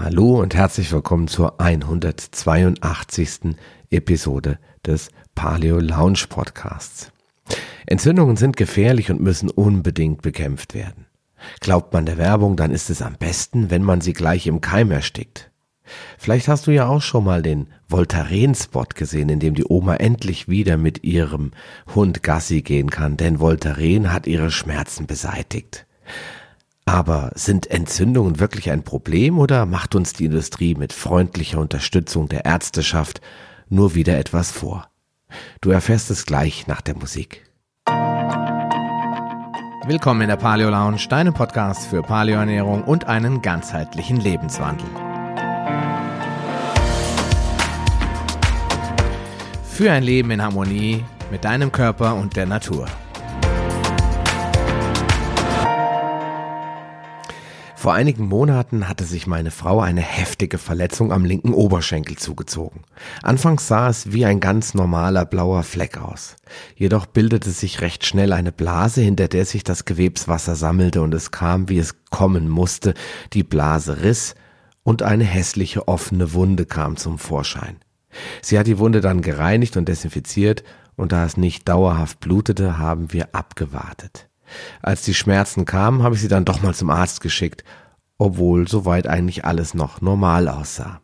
Hallo 0.00 0.40
und 0.40 0.54
herzlich 0.54 0.92
willkommen 0.92 1.26
zur 1.26 1.60
182. 1.60 3.56
Episode 3.90 4.60
des 4.86 5.08
Paleo 5.34 5.80
Lounge 5.80 6.26
Podcasts. 6.28 7.10
Entzündungen 7.84 8.36
sind 8.36 8.56
gefährlich 8.56 9.10
und 9.10 9.20
müssen 9.20 9.50
unbedingt 9.50 10.22
bekämpft 10.22 10.74
werden. 10.74 11.06
Glaubt 11.58 11.92
man 11.92 12.06
der 12.06 12.16
Werbung, 12.16 12.56
dann 12.56 12.70
ist 12.70 12.90
es 12.90 13.02
am 13.02 13.16
besten, 13.16 13.72
wenn 13.72 13.82
man 13.82 14.00
sie 14.00 14.12
gleich 14.12 14.46
im 14.46 14.60
Keim 14.60 14.92
erstickt. 14.92 15.50
Vielleicht 16.16 16.46
hast 16.46 16.68
du 16.68 16.70
ja 16.70 16.86
auch 16.86 17.02
schon 17.02 17.24
mal 17.24 17.42
den 17.42 17.66
Voltaren-Spot 17.88 18.86
gesehen, 18.94 19.30
in 19.30 19.40
dem 19.40 19.56
die 19.56 19.64
Oma 19.68 19.96
endlich 19.96 20.46
wieder 20.46 20.76
mit 20.76 21.02
ihrem 21.02 21.50
Hund 21.92 22.22
Gassi 22.22 22.62
gehen 22.62 22.90
kann, 22.90 23.16
denn 23.16 23.40
Voltaren 23.40 24.12
hat 24.12 24.28
ihre 24.28 24.52
Schmerzen 24.52 25.08
beseitigt. 25.08 25.88
Aber 26.88 27.32
sind 27.34 27.70
Entzündungen 27.70 28.40
wirklich 28.40 28.70
ein 28.70 28.82
Problem 28.82 29.38
oder 29.38 29.66
macht 29.66 29.94
uns 29.94 30.14
die 30.14 30.24
Industrie 30.24 30.74
mit 30.74 30.94
freundlicher 30.94 31.60
Unterstützung 31.60 32.30
der 32.30 32.46
Ärzteschaft 32.46 33.20
nur 33.68 33.94
wieder 33.94 34.16
etwas 34.16 34.50
vor? 34.50 34.88
Du 35.60 35.68
erfährst 35.68 36.10
es 36.10 36.24
gleich 36.24 36.66
nach 36.66 36.80
der 36.80 36.96
Musik. 36.96 37.44
Willkommen 39.86 40.22
in 40.22 40.28
der 40.28 40.36
Paleo 40.36 40.70
Lounge, 40.70 41.06
deinem 41.10 41.34
Podcast 41.34 41.86
für 41.86 42.00
Paleoernährung 42.00 42.82
und 42.84 43.04
einen 43.04 43.42
ganzheitlichen 43.42 44.16
Lebenswandel. 44.16 44.88
Für 49.68 49.92
ein 49.92 50.04
Leben 50.04 50.30
in 50.30 50.40
Harmonie 50.40 51.04
mit 51.30 51.44
deinem 51.44 51.70
Körper 51.70 52.14
und 52.14 52.34
der 52.34 52.46
Natur. 52.46 52.86
Vor 57.78 57.94
einigen 57.94 58.26
Monaten 58.26 58.88
hatte 58.88 59.04
sich 59.04 59.28
meine 59.28 59.52
Frau 59.52 59.78
eine 59.78 60.00
heftige 60.00 60.58
Verletzung 60.58 61.12
am 61.12 61.24
linken 61.24 61.54
Oberschenkel 61.54 62.16
zugezogen. 62.16 62.82
Anfangs 63.22 63.68
sah 63.68 63.88
es 63.88 64.12
wie 64.12 64.24
ein 64.24 64.40
ganz 64.40 64.74
normaler 64.74 65.24
blauer 65.24 65.62
Fleck 65.62 65.96
aus. 65.96 66.34
Jedoch 66.74 67.06
bildete 67.06 67.50
sich 67.52 67.80
recht 67.80 68.04
schnell 68.04 68.32
eine 68.32 68.50
Blase, 68.50 69.02
hinter 69.02 69.28
der 69.28 69.44
sich 69.44 69.62
das 69.62 69.84
Gewebswasser 69.84 70.56
sammelte 70.56 71.02
und 71.02 71.14
es 71.14 71.30
kam, 71.30 71.68
wie 71.68 71.78
es 71.78 71.94
kommen 72.10 72.48
musste. 72.48 72.94
Die 73.32 73.44
Blase 73.44 74.02
riss 74.02 74.34
und 74.82 75.04
eine 75.04 75.22
hässliche 75.22 75.86
offene 75.86 76.32
Wunde 76.32 76.66
kam 76.66 76.96
zum 76.96 77.16
Vorschein. 77.16 77.76
Sie 78.42 78.58
hat 78.58 78.66
die 78.66 78.80
Wunde 78.80 79.00
dann 79.00 79.22
gereinigt 79.22 79.76
und 79.76 79.88
desinfiziert 79.88 80.64
und 80.96 81.12
da 81.12 81.24
es 81.24 81.36
nicht 81.36 81.68
dauerhaft 81.68 82.18
blutete, 82.18 82.76
haben 82.76 83.12
wir 83.12 83.36
abgewartet. 83.36 84.27
Als 84.82 85.02
die 85.02 85.14
Schmerzen 85.14 85.64
kamen, 85.64 86.02
habe 86.02 86.14
ich 86.14 86.20
sie 86.20 86.28
dann 86.28 86.44
doch 86.44 86.62
mal 86.62 86.74
zum 86.74 86.90
Arzt 86.90 87.20
geschickt, 87.20 87.64
obwohl 88.18 88.68
soweit 88.68 89.06
eigentlich 89.06 89.44
alles 89.44 89.74
noch 89.74 90.00
normal 90.00 90.48
aussah. 90.48 91.00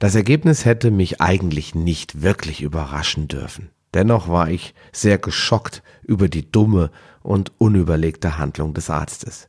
Das 0.00 0.14
Ergebnis 0.14 0.64
hätte 0.64 0.90
mich 0.90 1.20
eigentlich 1.20 1.74
nicht 1.74 2.22
wirklich 2.22 2.60
überraschen 2.62 3.28
dürfen. 3.28 3.70
Dennoch 3.94 4.28
war 4.28 4.50
ich 4.50 4.74
sehr 4.92 5.18
geschockt 5.18 5.82
über 6.02 6.28
die 6.28 6.50
dumme 6.50 6.90
und 7.22 7.52
unüberlegte 7.58 8.38
Handlung 8.38 8.74
des 8.74 8.90
Arztes. 8.90 9.48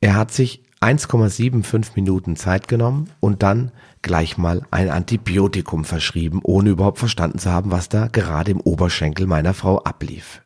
Er 0.00 0.14
hat 0.14 0.30
sich 0.30 0.62
1,75 0.82 1.92
Minuten 1.94 2.36
Zeit 2.36 2.68
genommen 2.68 3.08
und 3.20 3.42
dann 3.42 3.70
gleich 4.02 4.36
mal 4.36 4.62
ein 4.70 4.90
Antibiotikum 4.90 5.84
verschrieben, 5.84 6.40
ohne 6.42 6.70
überhaupt 6.70 6.98
verstanden 6.98 7.38
zu 7.38 7.50
haben, 7.50 7.70
was 7.70 7.88
da 7.88 8.08
gerade 8.08 8.50
im 8.50 8.60
Oberschenkel 8.60 9.26
meiner 9.26 9.54
Frau 9.54 9.78
ablief. 9.78 10.41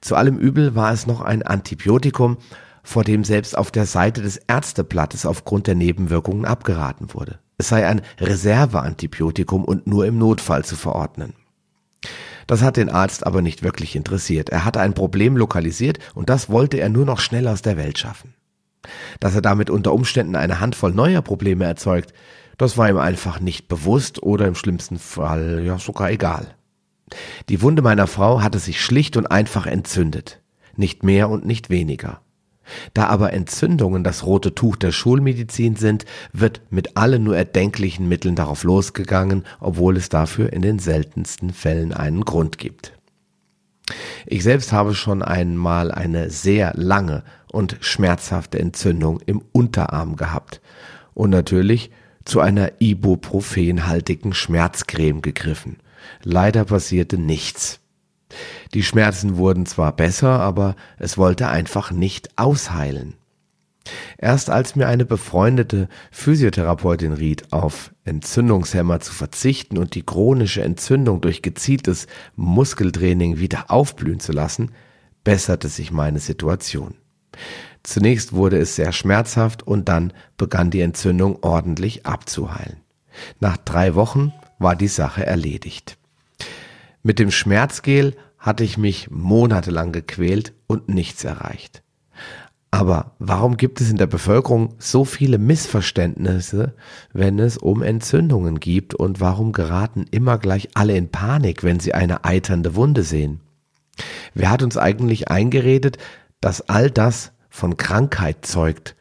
Zu 0.00 0.14
allem 0.16 0.38
Übel 0.38 0.74
war 0.74 0.92
es 0.92 1.06
noch 1.06 1.20
ein 1.20 1.42
Antibiotikum, 1.42 2.38
vor 2.82 3.02
dem 3.02 3.24
selbst 3.24 3.58
auf 3.58 3.70
der 3.70 3.86
Seite 3.86 4.22
des 4.22 4.36
Ärzteblattes 4.36 5.26
aufgrund 5.26 5.66
der 5.66 5.74
Nebenwirkungen 5.74 6.44
abgeraten 6.44 7.12
wurde. 7.14 7.40
Es 7.58 7.68
sei 7.68 7.86
ein 7.86 8.02
Reserveantibiotikum 8.20 9.64
und 9.64 9.86
nur 9.86 10.06
im 10.06 10.18
Notfall 10.18 10.64
zu 10.64 10.76
verordnen. 10.76 11.34
Das 12.46 12.62
hat 12.62 12.76
den 12.76 12.90
Arzt 12.90 13.26
aber 13.26 13.42
nicht 13.42 13.62
wirklich 13.62 13.96
interessiert. 13.96 14.50
Er 14.50 14.64
hatte 14.64 14.80
ein 14.80 14.94
Problem 14.94 15.36
lokalisiert 15.36 15.98
und 16.14 16.30
das 16.30 16.48
wollte 16.48 16.76
er 16.76 16.88
nur 16.88 17.04
noch 17.04 17.18
schnell 17.18 17.48
aus 17.48 17.62
der 17.62 17.76
Welt 17.76 17.98
schaffen. 17.98 18.34
Dass 19.18 19.34
er 19.34 19.42
damit 19.42 19.68
unter 19.68 19.92
Umständen 19.92 20.36
eine 20.36 20.60
Handvoll 20.60 20.92
neuer 20.92 21.22
Probleme 21.22 21.64
erzeugt, 21.64 22.12
das 22.56 22.78
war 22.78 22.88
ihm 22.88 22.98
einfach 22.98 23.40
nicht 23.40 23.68
bewusst 23.68 24.22
oder 24.22 24.46
im 24.46 24.54
schlimmsten 24.54 24.98
Fall 24.98 25.62
ja 25.64 25.78
sogar 25.78 26.10
egal. 26.10 26.54
Die 27.48 27.62
Wunde 27.62 27.82
meiner 27.82 28.06
Frau 28.06 28.42
hatte 28.42 28.58
sich 28.58 28.80
schlicht 28.80 29.16
und 29.16 29.26
einfach 29.26 29.66
entzündet, 29.66 30.40
nicht 30.76 31.02
mehr 31.02 31.28
und 31.30 31.46
nicht 31.46 31.70
weniger. 31.70 32.20
Da 32.94 33.06
aber 33.06 33.32
Entzündungen 33.32 34.02
das 34.02 34.26
rote 34.26 34.54
Tuch 34.54 34.76
der 34.76 34.90
Schulmedizin 34.90 35.76
sind, 35.76 36.04
wird 36.32 36.62
mit 36.70 36.96
allen 36.96 37.22
nur 37.24 37.36
erdenklichen 37.36 38.08
Mitteln 38.08 38.34
darauf 38.34 38.64
losgegangen, 38.64 39.44
obwohl 39.60 39.96
es 39.96 40.08
dafür 40.08 40.52
in 40.52 40.62
den 40.62 40.80
seltensten 40.80 41.52
Fällen 41.52 41.92
einen 41.92 42.24
Grund 42.24 42.58
gibt. 42.58 42.92
Ich 44.26 44.42
selbst 44.42 44.72
habe 44.72 44.94
schon 44.94 45.22
einmal 45.22 45.92
eine 45.92 46.30
sehr 46.30 46.72
lange 46.74 47.22
und 47.52 47.76
schmerzhafte 47.80 48.58
Entzündung 48.58 49.20
im 49.26 49.42
Unterarm 49.52 50.16
gehabt 50.16 50.60
und 51.14 51.30
natürlich 51.30 51.92
zu 52.24 52.40
einer 52.40 52.72
ibuprofenhaltigen 52.80 54.34
Schmerzcreme 54.34 55.22
gegriffen. 55.22 55.76
Leider 56.22 56.64
passierte 56.64 57.18
nichts. 57.18 57.80
Die 58.74 58.82
Schmerzen 58.82 59.36
wurden 59.36 59.66
zwar 59.66 59.94
besser, 59.94 60.40
aber 60.40 60.76
es 60.98 61.16
wollte 61.16 61.48
einfach 61.48 61.90
nicht 61.90 62.36
ausheilen. 62.36 63.14
Erst 64.18 64.50
als 64.50 64.74
mir 64.74 64.88
eine 64.88 65.04
befreundete 65.04 65.88
Physiotherapeutin 66.10 67.12
riet, 67.12 67.52
auf 67.52 67.94
Entzündungshemmer 68.04 69.00
zu 69.00 69.12
verzichten 69.12 69.78
und 69.78 69.94
die 69.94 70.04
chronische 70.04 70.62
Entzündung 70.62 71.20
durch 71.20 71.42
gezieltes 71.42 72.06
Muskeltraining 72.34 73.38
wieder 73.38 73.70
aufblühen 73.70 74.18
zu 74.18 74.32
lassen, 74.32 74.72
besserte 75.22 75.68
sich 75.68 75.92
meine 75.92 76.18
Situation. 76.18 76.94
Zunächst 77.82 78.32
wurde 78.32 78.58
es 78.58 78.74
sehr 78.74 78.92
schmerzhaft 78.92 79.62
und 79.62 79.88
dann 79.88 80.12
begann 80.36 80.70
die 80.70 80.80
Entzündung 80.80 81.42
ordentlich 81.42 82.06
abzuheilen. 82.06 82.80
Nach 83.38 83.56
drei 83.56 83.94
Wochen 83.94 84.32
war 84.58 84.76
die 84.76 84.88
Sache 84.88 85.24
erledigt. 85.24 85.98
Mit 87.02 87.18
dem 87.18 87.30
Schmerzgel 87.30 88.16
hatte 88.38 88.64
ich 88.64 88.78
mich 88.78 89.10
monatelang 89.10 89.92
gequält 89.92 90.54
und 90.66 90.88
nichts 90.88 91.24
erreicht. 91.24 91.82
Aber 92.70 93.12
warum 93.18 93.56
gibt 93.56 93.80
es 93.80 93.90
in 93.90 93.96
der 93.96 94.06
Bevölkerung 94.06 94.74
so 94.78 95.04
viele 95.04 95.38
Missverständnisse, 95.38 96.74
wenn 97.12 97.38
es 97.38 97.56
um 97.56 97.82
Entzündungen 97.82 98.60
gibt 98.60 98.94
und 98.94 99.20
warum 99.20 99.52
geraten 99.52 100.04
immer 100.10 100.36
gleich 100.36 100.68
alle 100.74 100.96
in 100.96 101.10
Panik, 101.10 101.62
wenn 101.62 101.80
sie 101.80 101.94
eine 101.94 102.24
eiternde 102.24 102.74
Wunde 102.74 103.02
sehen? 103.02 103.40
Wer 104.34 104.50
hat 104.50 104.62
uns 104.62 104.76
eigentlich 104.76 105.28
eingeredet, 105.28 105.96
dass 106.40 106.68
all 106.68 106.90
das 106.90 107.32
von 107.48 107.76
Krankheit 107.76 108.44
zeugt, 108.44 108.94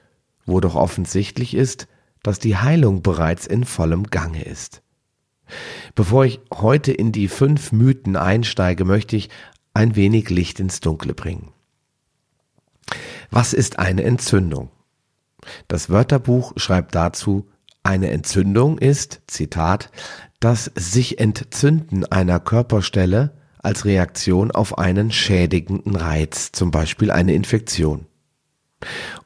wo 0.46 0.60
doch 0.60 0.76
offensichtlich 0.76 1.54
ist, 1.54 1.88
dass 2.24 2.40
die 2.40 2.56
Heilung 2.56 3.02
bereits 3.02 3.46
in 3.46 3.66
vollem 3.66 4.06
Gange 4.06 4.44
ist? 4.44 4.82
Bevor 5.94 6.26
ich 6.26 6.40
heute 6.54 6.92
in 6.92 7.12
die 7.12 7.28
fünf 7.28 7.72
Mythen 7.72 8.16
einsteige, 8.16 8.86
möchte 8.86 9.16
ich 9.16 9.30
ein 9.74 9.96
wenig 9.96 10.30
Licht 10.30 10.60
ins 10.60 10.80
Dunkle 10.80 11.14
bringen. 11.14 11.52
Was 13.30 13.54
ist 13.54 13.80
eine 13.80 14.04
Entzündung? 14.04 14.70
Das 15.68 15.90
Wörterbuch 15.90 16.54
schreibt 16.58 16.96
dazu, 16.96 17.48
eine 17.84 18.10
Entzündung 18.10 18.78
ist, 18.80 19.22
Zitat, 19.28 19.92
das 20.40 20.72
sich 20.76 21.20
Entzünden 21.20 22.06
einer 22.06 22.40
Körperstelle 22.40 23.38
als 23.60 23.86
Reaktion 23.86 24.52
auf 24.52 24.78
einen 24.78 25.12
schädigenden 25.12 25.96
Reiz, 25.96 26.52
zum 26.52 26.72
Beispiel 26.72 27.12
eine 27.12 27.34
Infektion. 27.34 28.06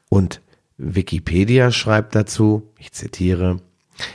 Und 0.08 0.40
Wikipedia 0.76 1.72
schreibt 1.72 2.14
dazu, 2.14 2.72
ich 2.78 2.92
zitiere, 2.92 3.60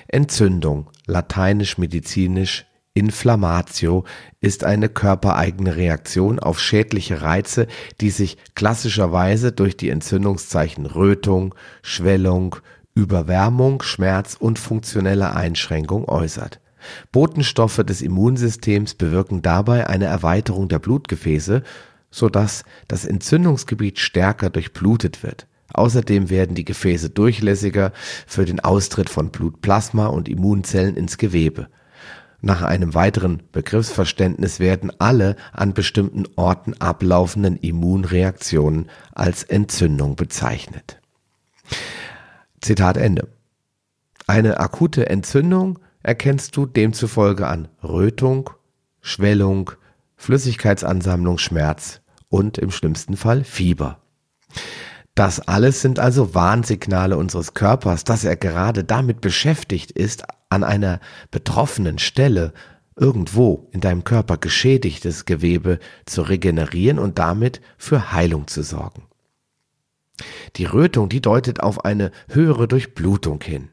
Entzündung, 0.08 0.90
lateinisch 1.06 1.78
medizinisch 1.78 2.66
Inflammatio, 2.94 4.06
ist 4.40 4.64
eine 4.64 4.88
körpereigene 4.90 5.76
Reaktion 5.76 6.40
auf 6.40 6.60
schädliche 6.60 7.22
Reize, 7.22 7.68
die 8.00 8.10
sich 8.10 8.38
klassischerweise 8.56 9.52
durch 9.52 9.76
die 9.76 9.90
Entzündungszeichen 9.90 10.86
Rötung, 10.86 11.56
Schwellung, 11.82 12.56
Überwärmung, 12.94 13.82
Schmerz 13.82 14.38
und 14.40 14.58
funktionelle 14.58 15.36
Einschränkung 15.36 16.08
äußert. 16.08 16.62
Botenstoffe 17.12 17.84
des 17.84 18.02
Immunsystems 18.02 18.94
bewirken 18.94 19.42
dabei 19.42 19.88
eine 19.88 20.06
Erweiterung 20.06 20.70
der 20.70 20.80
Blutgefäße, 20.80 21.64
sodass 22.12 22.64
das 22.88 23.04
Entzündungsgebiet 23.04 24.00
stärker 24.00 24.50
durchblutet 24.50 25.22
wird. 25.24 25.48
Außerdem 25.76 26.30
werden 26.30 26.56
die 26.56 26.64
Gefäße 26.64 27.10
durchlässiger 27.10 27.92
für 28.26 28.46
den 28.46 28.62
Austritt 28.62 29.10
von 29.10 29.30
Blutplasma 29.30 30.08
und 30.08 30.30
Immunzellen 30.30 30.96
ins 30.96 31.18
Gewebe. 31.18 31.68
Nach 32.40 32.62
einem 32.62 32.94
weiteren 32.94 33.44
Begriffsverständnis 33.52 34.62
werden 34.62 34.90
alle 35.00 35.36
an 35.52 35.74
bestimmten 35.74 36.24
Orten 36.38 36.76
ablaufenden 36.80 37.58
Immunreaktionen 37.58 38.90
als 39.14 39.44
Entzündung 39.44 40.16
bezeichnet. 40.16 41.02
Zitat 42.62 42.96
Ende. 42.96 43.28
Eine 44.28 44.62
akute 44.62 45.10
Entzündung 45.10 45.80
erkennst 46.04 46.56
du 46.56 46.66
demzufolge 46.66 47.48
an 47.48 47.68
Rötung, 47.84 48.50
Schwellung, 49.02 49.72
Flüssigkeitsansammlung, 50.16 51.38
Schmerz 51.38 52.00
und 52.30 52.58
im 52.60 52.72
schlimmsten 52.72 53.18
Fall 53.18 53.44
Fieber. 53.44 54.00
Das 55.16 55.40
alles 55.40 55.82
sind 55.82 55.98
also 55.98 56.36
Warnsignale 56.36 57.18
unseres 57.18 57.54
Körpers, 57.54 58.04
dass 58.04 58.26
er 58.26 58.36
gerade 58.36 58.84
damit 58.84 59.22
beschäftigt 59.22 59.92
ist, 59.92 60.24
an 60.50 60.66
einer 60.66 61.00
betroffenen 61.32 62.00
Stelle 62.00 62.54
irgendwo 62.98 63.70
in 63.72 63.80
deinem 63.80 64.04
Körper 64.04 64.38
geschädigtes 64.38 65.24
Gewebe 65.26 65.80
zu 66.06 66.22
regenerieren 66.22 67.00
und 67.00 67.18
damit 67.18 67.62
für 67.78 68.12
Heilung 68.12 68.48
zu 68.48 68.62
sorgen. 68.62 69.04
Die 70.58 70.66
Rötung, 70.66 71.08
die 71.10 71.22
deutet 71.22 71.62
auf 71.62 71.86
eine 71.86 72.12
höhere 72.30 72.68
Durchblutung 72.68 73.42
hin. 73.42 73.70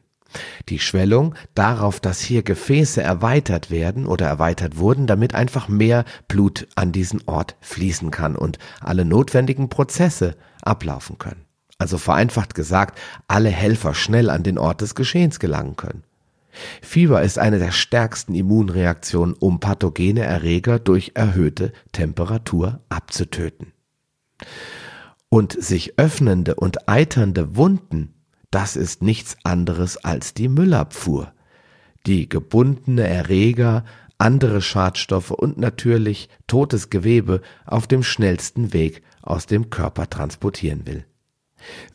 Die 0.69 0.79
Schwellung 0.79 1.35
darauf, 1.55 1.99
dass 1.99 2.21
hier 2.21 2.41
Gefäße 2.41 3.01
erweitert 3.01 3.69
werden 3.69 4.05
oder 4.05 4.27
erweitert 4.27 4.77
wurden, 4.77 5.07
damit 5.07 5.35
einfach 5.35 5.67
mehr 5.67 6.05
Blut 6.27 6.67
an 6.75 6.91
diesen 6.91 7.21
Ort 7.27 7.55
fließen 7.61 8.11
kann 8.11 8.35
und 8.35 8.57
alle 8.81 9.05
notwendigen 9.05 9.69
Prozesse 9.69 10.35
ablaufen 10.63 11.17
können. 11.17 11.45
Also 11.77 11.97
vereinfacht 11.97 12.55
gesagt, 12.55 12.99
alle 13.27 13.49
Helfer 13.49 13.93
schnell 13.93 14.29
an 14.29 14.43
den 14.43 14.57
Ort 14.57 14.81
des 14.81 14.95
Geschehens 14.95 15.39
gelangen 15.39 15.75
können. 15.75 16.03
Fieber 16.81 17.23
ist 17.23 17.39
eine 17.39 17.59
der 17.59 17.71
stärksten 17.71 18.35
Immunreaktionen, 18.35 19.35
um 19.39 19.59
pathogene 19.59 20.21
Erreger 20.21 20.79
durch 20.79 21.11
erhöhte 21.15 21.73
Temperatur 21.91 22.81
abzutöten. 22.89 23.73
Und 25.29 25.61
sich 25.61 25.97
öffnende 25.97 26.55
und 26.55 26.87
eiternde 26.87 27.55
Wunden, 27.55 28.13
das 28.51 28.75
ist 28.75 29.01
nichts 29.01 29.35
anderes 29.43 29.97
als 29.97 30.35
die 30.35 30.47
Müllabfuhr, 30.47 31.33
die 32.05 32.29
gebundene 32.29 33.07
Erreger, 33.07 33.83
andere 34.19 34.61
Schadstoffe 34.61 35.31
und 35.31 35.57
natürlich 35.57 36.29
totes 36.45 36.91
Gewebe 36.91 37.41
auf 37.65 37.87
dem 37.87 38.03
schnellsten 38.03 38.73
Weg 38.73 39.01
aus 39.23 39.47
dem 39.47 39.71
Körper 39.71 40.09
transportieren 40.09 40.85
will. 40.85 41.05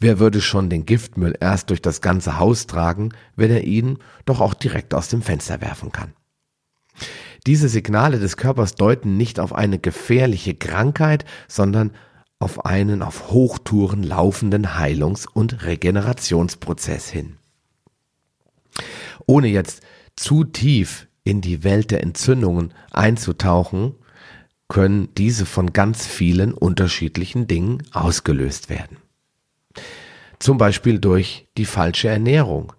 Wer 0.01 0.19
würde 0.19 0.41
schon 0.41 0.71
den 0.71 0.87
Giftmüll 0.87 1.37
erst 1.39 1.71
durch 1.71 1.83
das 1.83 2.01
ganze 2.01 2.39
Haus 2.39 2.67
tragen, 2.67 3.11
wenn 3.37 3.51
er 3.51 3.65
ihn 3.65 3.99
doch 4.25 4.41
auch 4.41 4.55
direkt 4.55 4.95
aus 4.95 5.09
dem 5.09 5.23
Fenster 5.23 5.61
werfen 5.61 5.93
kann? 5.93 6.15
Diese 7.47 7.69
Signale 7.69 8.19
des 8.19 8.37
Körpers 8.37 8.75
deuten 8.75 9.17
nicht 9.17 9.39
auf 9.39 9.55
eine 9.55 9.79
gefährliche 9.79 10.55
Krankheit, 10.55 11.25
sondern 11.47 11.93
auf 12.39 12.65
einen 12.65 13.03
auf 13.03 13.31
Hochtouren 13.31 14.03
laufenden 14.03 14.77
Heilungs- 14.77 15.27
und 15.27 15.65
Regenerationsprozess 15.65 17.09
hin. 17.09 17.37
Ohne 19.27 19.49
jetzt 19.49 19.83
zu 20.17 20.45
tief 20.45 21.09
in 21.25 21.41
die 21.41 21.65
Welt 21.65 21.91
der 21.91 22.03
Entzündungen 22.03 22.73
einzutauchen, 22.91 23.95
können 24.69 25.09
diese 25.17 25.47
von 25.47 25.73
ganz 25.73 26.07
vielen 26.07 26.53
unterschiedlichen 26.53 27.47
Dingen 27.47 27.83
ausgelöst 27.93 28.69
werden. 28.69 28.99
Zum 30.39 30.59
Beispiel 30.59 31.01
durch 31.01 31.49
die 31.57 31.65
falsche 31.65 32.09
Ernährung, 32.09 32.73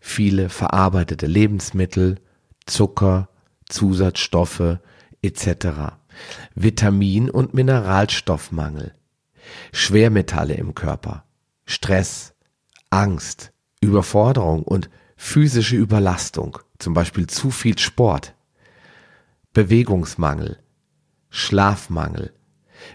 viele 0.00 0.48
verarbeitete 0.48 1.26
Lebensmittel, 1.26 2.20
Zucker, 2.66 3.28
Zusatzstoffe 3.68 4.78
etc., 5.22 5.94
Vitamin- 6.54 7.30
und 7.30 7.54
Mineralstoffmangel, 7.54 8.94
Schwermetalle 9.72 10.54
im 10.54 10.74
Körper, 10.74 11.24
Stress, 11.64 12.34
Angst, 12.90 13.52
Überforderung 13.80 14.62
und 14.62 14.90
physische 15.16 15.76
Überlastung, 15.76 16.58
zum 16.78 16.94
Beispiel 16.94 17.26
zu 17.26 17.50
viel 17.50 17.78
Sport, 17.78 18.34
Bewegungsmangel, 19.52 20.58
Schlafmangel, 21.36 22.32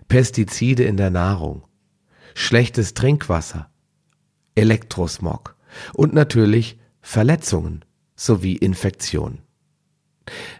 Pestizide 0.07 0.83
in 0.83 0.97
der 0.97 1.11
Nahrung, 1.11 1.67
schlechtes 2.33 2.95
Trinkwasser, 2.95 3.69
Elektrosmog 4.55 5.55
und 5.93 6.15
natürlich 6.15 6.79
Verletzungen 7.01 7.85
sowie 8.15 8.55
Infektionen. 8.55 9.43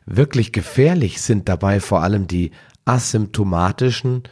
Wirklich 0.05 0.51
gefährlich 0.51 1.23
sind 1.23 1.49
dabei 1.49 1.79
vor 1.79 2.03
allem 2.03 2.27
die 2.27 2.51
asymptomatischen, 2.85 4.23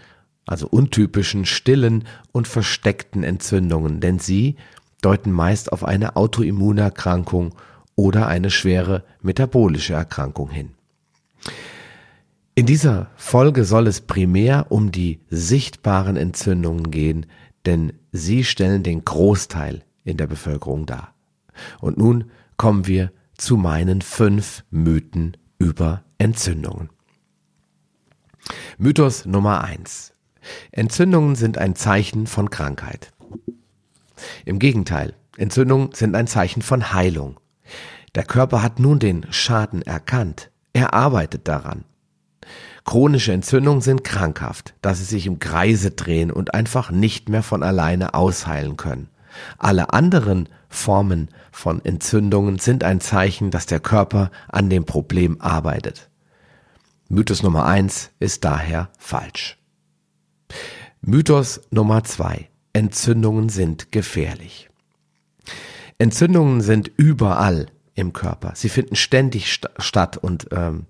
also 0.46 0.68
untypischen, 0.68 1.46
stillen 1.46 2.08
und 2.32 2.48
versteckten 2.48 3.24
Entzündungen, 3.24 4.00
denn 4.00 4.20
sie 4.20 4.58
deuten 5.02 5.32
meist 5.32 5.72
auf 5.72 5.84
eine 5.84 6.16
Autoimmunerkrankung 6.16 7.56
oder 7.96 8.28
eine 8.28 8.52
schwere 8.52 9.04
metabolische 9.24 9.94
Erkrankung 9.94 10.52
hin. 10.52 10.76
In 12.60 12.66
dieser 12.66 13.10
Folge 13.16 13.64
soll 13.64 13.88
es 13.88 14.02
primär 14.02 14.66
um 14.68 14.92
die 14.92 15.22
sichtbaren 15.30 16.18
Entzündungen 16.18 16.92
gehen, 16.92 17.26
denn 17.66 17.94
sie 18.12 18.44
stellen 18.44 18.84
den 18.84 19.06
Großteil 19.06 19.86
in 20.04 20.18
der 20.18 20.28
Bevölkerung 20.28 20.86
dar. 20.86 21.16
Und 21.80 21.98
nun 21.98 22.32
kommen 22.58 22.86
wir 22.86 23.14
zu 23.38 23.56
meinen 23.56 24.02
fünf 24.02 24.66
Mythen 24.72 25.38
über 25.58 26.04
Entzündungen. 26.18 26.90
Mythos 28.78 29.26
Nummer 29.26 29.64
eins: 29.64 30.12
Entzündungen 30.74 31.38
sind 31.38 31.58
ein 31.58 31.76
Zeichen 31.76 32.28
von 32.28 32.50
Krankheit. 32.50 33.14
Im 34.44 34.60
Gegenteil, 34.60 35.14
Entzündungen 35.38 35.94
sind 35.94 36.14
ein 36.14 36.28
Zeichen 36.28 36.62
von 36.62 36.92
Heilung. 36.92 37.40
Der 38.16 38.26
Körper 38.26 38.62
hat 38.62 38.80
nun 38.80 39.00
den 39.00 39.32
Schaden 39.32 39.82
erkannt. 39.82 40.52
Er 40.74 40.94
arbeitet 40.94 41.48
daran. 41.48 41.86
Chronische 42.86 43.34
Entzündungen 43.34 43.82
sind 43.82 44.04
krankhaft, 44.04 44.74
da 44.82 44.94
sie 44.94 45.04
sich 45.04 45.26
im 45.26 45.40
Kreise 45.40 45.92
drehen 45.92 46.32
und 46.32 46.54
einfach 46.54 46.92
nicht 46.92 47.30
mehr 47.30 47.44
von 47.44 47.64
alleine 47.64 48.14
ausheilen 48.14 48.78
können. 48.78 49.10
Alle 49.58 49.94
anderen 49.94 50.50
Formen 50.70 51.30
von 51.52 51.84
Entzündungen 51.84 52.60
sind 52.60 52.84
ein 52.84 53.02
Zeichen, 53.02 53.52
dass 53.52 53.66
der 53.66 53.80
Körper 53.80 54.32
an 54.48 54.70
dem 54.70 54.86
Problem 54.86 55.42
arbeitet. 55.42 56.10
Mythos 57.10 57.42
Nummer 57.42 57.66
eins 57.66 58.12
ist 58.20 58.46
daher 58.46 58.90
falsch. 58.98 59.58
Mythos 61.02 61.62
Nummer 61.72 62.04
zwei: 62.04 62.50
Entzündungen 62.74 63.50
sind 63.50 63.92
gefährlich. 63.92 64.70
Entzündungen 65.98 66.62
sind 66.62 66.92
überall 66.98 67.68
im 67.96 68.14
Körper. 68.14 68.54
Sie 68.56 68.70
finden 68.70 68.96
ständig 68.96 69.52
st 69.52 69.70
statt 69.80 70.18
und 70.18 70.48
ähm, 70.52 70.86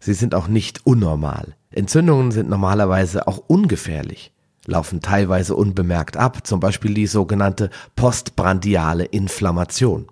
Sie 0.00 0.14
sind 0.14 0.34
auch 0.34 0.48
nicht 0.48 0.86
unnormal. 0.86 1.54
Entzündungen 1.70 2.32
sind 2.32 2.48
normalerweise 2.48 3.28
auch 3.28 3.38
ungefährlich, 3.46 4.32
laufen 4.66 5.02
teilweise 5.02 5.54
unbemerkt 5.54 6.16
ab, 6.16 6.46
zum 6.46 6.58
Beispiel 6.58 6.94
die 6.94 7.06
sogenannte 7.06 7.70
postbrandiale 7.96 9.04
Inflammation. 9.04 10.06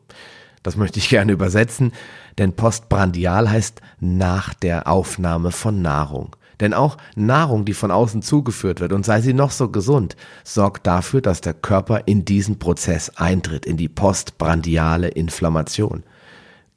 Das 0.63 0.77
möchte 0.77 0.99
ich 0.99 1.09
gerne 1.09 1.33
übersetzen, 1.33 1.93
denn 2.37 2.53
postbrandial 2.55 3.51
heißt 3.51 3.81
nach 4.01 4.55
der 4.55 4.87
Aufnahme 4.87 5.51
von 5.51 5.81
Nahrung. 5.83 6.37
Denn 6.61 6.75
auch 6.75 6.97
Nahrung, 7.15 7.65
die 7.65 7.75
von 7.75 7.91
außen 7.91 8.21
zugeführt 8.21 8.81
wird 8.81 8.93
und 8.93 9.07
sei 9.07 9.21
sie 9.21 9.33
noch 9.33 9.53
so 9.53 9.71
gesund, 9.71 10.17
sorgt 10.45 10.87
dafür, 10.87 11.21
dass 11.21 11.41
der 11.41 11.55
Körper 11.55 12.03
in 12.07 12.25
diesen 12.25 12.59
Prozess 12.59 13.11
eintritt, 13.17 13.65
in 13.65 13.77
die 13.77 13.89
postbrandiale 13.89 15.09
Inflammation. 15.09 16.03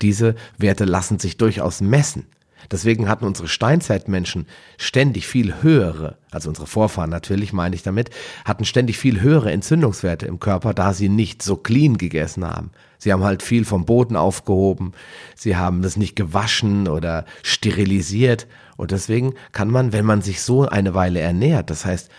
Diese 0.01 0.35
Werte 0.57 0.85
lassen 0.85 1.19
sich 1.19 1.37
durchaus 1.37 1.81
messen. 1.81 2.27
Deswegen 2.69 3.07
hatten 3.07 3.25
unsere 3.25 3.47
Steinzeitmenschen 3.47 4.47
ständig 4.77 5.27
viel 5.27 5.61
höhere, 5.61 6.17
also 6.31 6.49
unsere 6.49 6.67
Vorfahren 6.67 7.09
natürlich 7.09 7.53
meine 7.53 7.75
ich 7.75 7.83
damit, 7.83 8.09
hatten 8.45 8.65
ständig 8.65 8.97
viel 8.97 9.21
höhere 9.21 9.51
Entzündungswerte 9.51 10.25
im 10.25 10.39
Körper, 10.39 10.73
da 10.73 10.93
sie 10.93 11.09
nicht 11.09 11.41
so 11.41 11.55
clean 11.55 11.97
gegessen 11.97 12.45
haben. 12.45 12.71
Sie 12.97 13.11
haben 13.11 13.23
halt 13.23 13.41
viel 13.41 13.65
vom 13.65 13.85
Boden 13.85 14.15
aufgehoben, 14.15 14.91
sie 15.35 15.55
haben 15.55 15.81
das 15.81 15.97
nicht 15.97 16.15
gewaschen 16.15 16.87
oder 16.87 17.25
sterilisiert 17.41 18.47
und 18.77 18.91
deswegen 18.91 19.33
kann 19.51 19.69
man, 19.69 19.91
wenn 19.93 20.05
man 20.05 20.21
sich 20.21 20.41
so 20.41 20.67
eine 20.67 20.93
Weile 20.93 21.19
ernährt, 21.19 21.69
das 21.69 21.85
heißt 21.85 22.11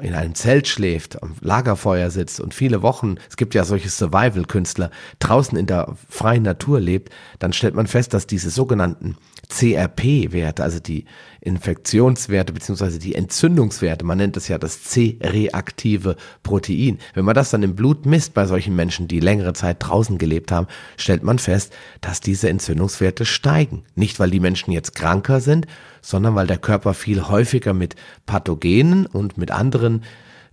in 0.00 0.14
einem 0.14 0.34
Zelt 0.34 0.68
schläft, 0.68 1.22
am 1.22 1.34
Lagerfeuer 1.40 2.10
sitzt 2.10 2.40
und 2.40 2.54
viele 2.54 2.80
Wochen, 2.80 3.16
es 3.28 3.36
gibt 3.36 3.54
ja 3.54 3.64
solche 3.64 3.90
Survival-Künstler, 3.90 4.90
draußen 5.18 5.58
in 5.58 5.66
der 5.66 5.94
freien 6.08 6.42
Natur 6.42 6.80
lebt, 6.80 7.10
dann 7.38 7.52
stellt 7.52 7.74
man 7.74 7.86
fest, 7.86 8.14
dass 8.14 8.26
diese 8.26 8.48
sogenannten 8.50 9.16
CRP-Werte, 9.48 10.62
also 10.62 10.80
die 10.80 11.04
Infektionswerte 11.42 12.52
beziehungsweise 12.52 13.00
die 13.00 13.16
Entzündungswerte, 13.16 14.04
man 14.04 14.18
nennt 14.18 14.36
es 14.36 14.46
ja 14.46 14.58
das 14.58 14.84
C-reaktive 14.84 16.16
Protein. 16.44 16.98
Wenn 17.14 17.24
man 17.24 17.34
das 17.34 17.50
dann 17.50 17.64
im 17.64 17.74
Blut 17.74 18.06
misst 18.06 18.32
bei 18.32 18.46
solchen 18.46 18.76
Menschen, 18.76 19.08
die 19.08 19.18
längere 19.18 19.52
Zeit 19.52 19.78
draußen 19.80 20.18
gelebt 20.18 20.52
haben, 20.52 20.68
stellt 20.96 21.24
man 21.24 21.40
fest, 21.40 21.72
dass 22.00 22.20
diese 22.20 22.48
Entzündungswerte 22.48 23.24
steigen. 23.24 23.82
Nicht, 23.96 24.20
weil 24.20 24.30
die 24.30 24.40
Menschen 24.40 24.70
jetzt 24.70 24.94
kranker 24.94 25.40
sind, 25.40 25.66
sondern 26.00 26.36
weil 26.36 26.46
der 26.46 26.58
Körper 26.58 26.94
viel 26.94 27.28
häufiger 27.28 27.74
mit 27.74 27.96
Pathogenen 28.24 29.06
und 29.06 29.36
mit 29.36 29.50
anderen 29.50 30.04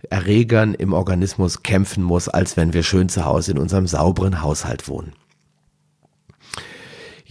Erregern 0.08 0.74
im 0.74 0.92
Organismus 0.92 1.62
kämpfen 1.62 2.02
muss, 2.02 2.28
als 2.28 2.56
wenn 2.56 2.72
wir 2.72 2.82
schön 2.82 3.08
zu 3.08 3.24
Hause 3.24 3.52
in 3.52 3.58
unserem 3.58 3.86
sauberen 3.86 4.42
Haushalt 4.42 4.88
wohnen. 4.88 5.12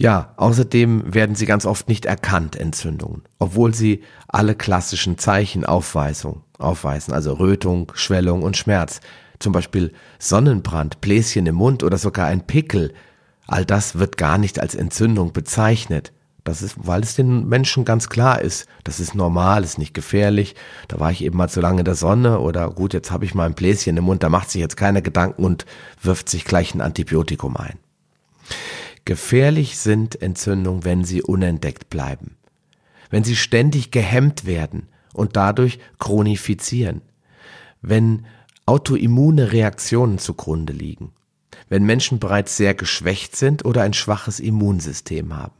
Ja, 0.00 0.32
außerdem 0.38 1.12
werden 1.12 1.36
sie 1.36 1.44
ganz 1.44 1.66
oft 1.66 1.90
nicht 1.90 2.06
erkannt, 2.06 2.56
Entzündungen, 2.56 3.20
obwohl 3.38 3.74
sie 3.74 4.02
alle 4.28 4.54
klassischen 4.54 5.18
Zeichen 5.18 5.66
aufweisen, 5.66 6.42
also 6.58 7.34
Rötung, 7.34 7.92
Schwellung 7.94 8.42
und 8.42 8.56
Schmerz. 8.56 9.02
Zum 9.40 9.52
Beispiel 9.52 9.92
Sonnenbrand, 10.18 11.02
Bläschen 11.02 11.44
im 11.44 11.56
Mund 11.56 11.82
oder 11.82 11.98
sogar 11.98 12.28
ein 12.28 12.46
Pickel. 12.46 12.94
All 13.46 13.66
das 13.66 13.98
wird 13.98 14.16
gar 14.16 14.38
nicht 14.38 14.58
als 14.58 14.74
Entzündung 14.74 15.34
bezeichnet. 15.34 16.14
Das 16.44 16.62
ist, 16.62 16.76
weil 16.78 17.02
es 17.02 17.14
den 17.14 17.46
Menschen 17.46 17.84
ganz 17.84 18.08
klar 18.08 18.40
ist, 18.40 18.66
das 18.84 19.00
ist 19.00 19.14
normal, 19.14 19.64
ist 19.64 19.76
nicht 19.76 19.92
gefährlich. 19.92 20.54
Da 20.88 20.98
war 20.98 21.10
ich 21.10 21.22
eben 21.22 21.36
mal 21.36 21.50
zu 21.50 21.60
lange 21.60 21.80
in 21.80 21.84
der 21.84 21.94
Sonne 21.94 22.40
oder 22.40 22.70
gut, 22.70 22.94
jetzt 22.94 23.10
habe 23.10 23.26
ich 23.26 23.34
mal 23.34 23.44
ein 23.44 23.54
Bläschen 23.54 23.98
im 23.98 24.04
Mund, 24.04 24.22
da 24.22 24.30
macht 24.30 24.50
sich 24.50 24.62
jetzt 24.62 24.78
keine 24.78 25.02
Gedanken 25.02 25.44
und 25.44 25.66
wirft 26.00 26.30
sich 26.30 26.46
gleich 26.46 26.74
ein 26.74 26.80
Antibiotikum 26.80 27.58
ein. 27.58 27.78
Gefährlich 29.10 29.76
sind 29.76 30.22
Entzündungen, 30.22 30.84
wenn 30.84 31.02
sie 31.02 31.20
unentdeckt 31.20 31.90
bleiben, 31.90 32.36
wenn 33.10 33.24
sie 33.24 33.34
ständig 33.34 33.90
gehemmt 33.90 34.46
werden 34.46 34.86
und 35.12 35.34
dadurch 35.34 35.80
chronifizieren, 35.98 37.02
wenn 37.82 38.24
autoimmune 38.66 39.50
Reaktionen 39.50 40.18
zugrunde 40.18 40.72
liegen, 40.72 41.10
wenn 41.68 41.84
Menschen 41.84 42.20
bereits 42.20 42.56
sehr 42.56 42.72
geschwächt 42.72 43.34
sind 43.34 43.64
oder 43.64 43.82
ein 43.82 43.94
schwaches 43.94 44.38
Immunsystem 44.38 45.36
haben. 45.36 45.56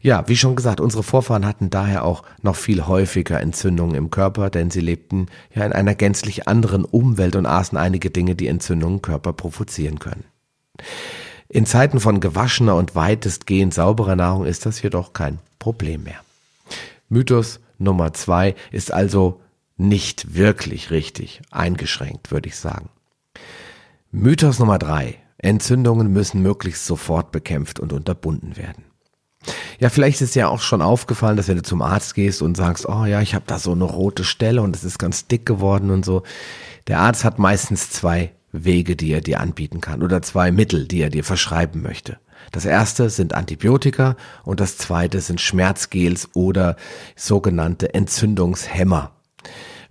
Ja, 0.00 0.26
wie 0.26 0.38
schon 0.38 0.56
gesagt, 0.56 0.80
unsere 0.80 1.02
Vorfahren 1.02 1.44
hatten 1.44 1.68
daher 1.68 2.06
auch 2.06 2.22
noch 2.40 2.56
viel 2.56 2.86
häufiger 2.86 3.42
Entzündungen 3.42 3.94
im 3.94 4.08
Körper, 4.08 4.48
denn 4.48 4.70
sie 4.70 4.80
lebten 4.80 5.26
ja 5.54 5.66
in 5.66 5.74
einer 5.74 5.94
gänzlich 5.94 6.48
anderen 6.48 6.86
Umwelt 6.86 7.36
und 7.36 7.44
aßen 7.44 7.76
einige 7.76 8.08
Dinge, 8.08 8.36
die 8.36 8.48
Entzündungen 8.48 9.00
im 9.00 9.02
Körper 9.02 9.34
provozieren 9.34 9.98
können. 9.98 10.24
In 11.54 11.66
Zeiten 11.66 12.00
von 12.00 12.18
gewaschener 12.18 12.74
und 12.74 12.96
weitestgehend 12.96 13.72
sauberer 13.72 14.16
Nahrung 14.16 14.44
ist 14.44 14.66
das 14.66 14.82
jedoch 14.82 15.12
kein 15.12 15.38
Problem 15.60 16.02
mehr. 16.02 16.18
Mythos 17.08 17.60
Nummer 17.78 18.12
zwei 18.12 18.56
ist 18.72 18.92
also 18.92 19.40
nicht 19.76 20.34
wirklich 20.34 20.90
richtig 20.90 21.42
eingeschränkt, 21.52 22.32
würde 22.32 22.48
ich 22.48 22.56
sagen. 22.56 22.88
Mythos 24.10 24.58
Nummer 24.58 24.80
drei. 24.80 25.20
Entzündungen 25.38 26.12
müssen 26.12 26.42
möglichst 26.42 26.86
sofort 26.86 27.30
bekämpft 27.30 27.78
und 27.78 27.92
unterbunden 27.92 28.56
werden. 28.56 28.82
Ja, 29.78 29.90
vielleicht 29.90 30.22
ist 30.22 30.34
dir 30.34 30.50
auch 30.50 30.60
schon 30.60 30.82
aufgefallen, 30.82 31.36
dass 31.36 31.46
wenn 31.46 31.58
du 31.58 31.62
zum 31.62 31.82
Arzt 31.82 32.16
gehst 32.16 32.42
und 32.42 32.56
sagst, 32.56 32.88
oh 32.88 33.04
ja, 33.04 33.20
ich 33.20 33.32
habe 33.32 33.44
da 33.46 33.60
so 33.60 33.70
eine 33.70 33.84
rote 33.84 34.24
Stelle 34.24 34.60
und 34.60 34.74
es 34.74 34.82
ist 34.82 34.98
ganz 34.98 35.28
dick 35.28 35.46
geworden 35.46 35.92
und 35.92 36.04
so. 36.04 36.24
Der 36.88 36.98
Arzt 36.98 37.22
hat 37.22 37.38
meistens 37.38 37.90
zwei 37.90 38.32
Wege, 38.54 38.94
die 38.96 39.12
er 39.12 39.20
dir 39.20 39.40
anbieten 39.40 39.80
kann 39.80 40.02
oder 40.02 40.22
zwei 40.22 40.52
Mittel, 40.52 40.86
die 40.86 41.00
er 41.00 41.10
dir 41.10 41.24
verschreiben 41.24 41.82
möchte. 41.82 42.18
Das 42.52 42.64
erste 42.64 43.10
sind 43.10 43.34
Antibiotika 43.34 44.16
und 44.44 44.60
das 44.60 44.78
zweite 44.78 45.20
sind 45.20 45.40
Schmerzgels 45.40 46.28
oder 46.34 46.76
sogenannte 47.16 47.94
Entzündungshemmer. 47.94 49.12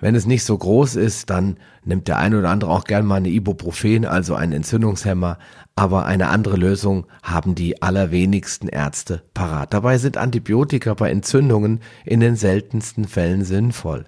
Wenn 0.04 0.16
es 0.16 0.26
nicht 0.26 0.44
so 0.44 0.58
groß 0.58 0.98
ist, 0.98 1.30
dann 1.30 1.56
nimmt 1.86 2.10
der 2.10 2.18
eine 2.18 2.40
oder 2.40 2.50
andere 2.50 2.72
auch 2.72 2.84
gern 2.84 3.06
mal 3.06 3.16
eine 3.16 3.30
Ibuprofen, 3.30 4.04
also 4.04 4.36
einen 4.36 4.52
Entzündungshemmer, 4.52 5.38
aber 5.78 6.06
eine 6.06 6.28
andere 6.28 6.58
Lösung 6.58 7.06
haben 7.22 7.56
die 7.56 7.82
allerwenigsten 7.82 8.68
Ärzte 8.68 9.24
parat. 9.34 9.74
Dabei 9.74 9.98
sind 10.00 10.18
Antibiotika 10.18 10.94
bei 10.94 11.10
Entzündungen 11.10 11.80
in 12.04 12.20
den 12.20 12.36
seltensten 12.36 13.06
Fällen 13.08 13.46
sinnvoll. 13.46 14.04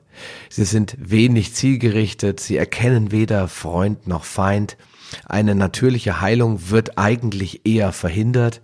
Sie 0.50 0.66
sind 0.66 0.98
wenig 1.00 1.54
zielgerichtet, 1.54 2.42
sie 2.42 2.58
erkennen 2.58 3.14
weder 3.14 3.48
Freund 3.48 4.06
noch 4.06 4.26
Feind. 4.26 4.76
Eine 5.26 5.56
natürliche 5.56 6.20
Heilung 6.20 6.72
wird 6.72 6.98
eigentlich 6.98 7.66
eher 7.66 7.94
verhindert. 7.94 8.60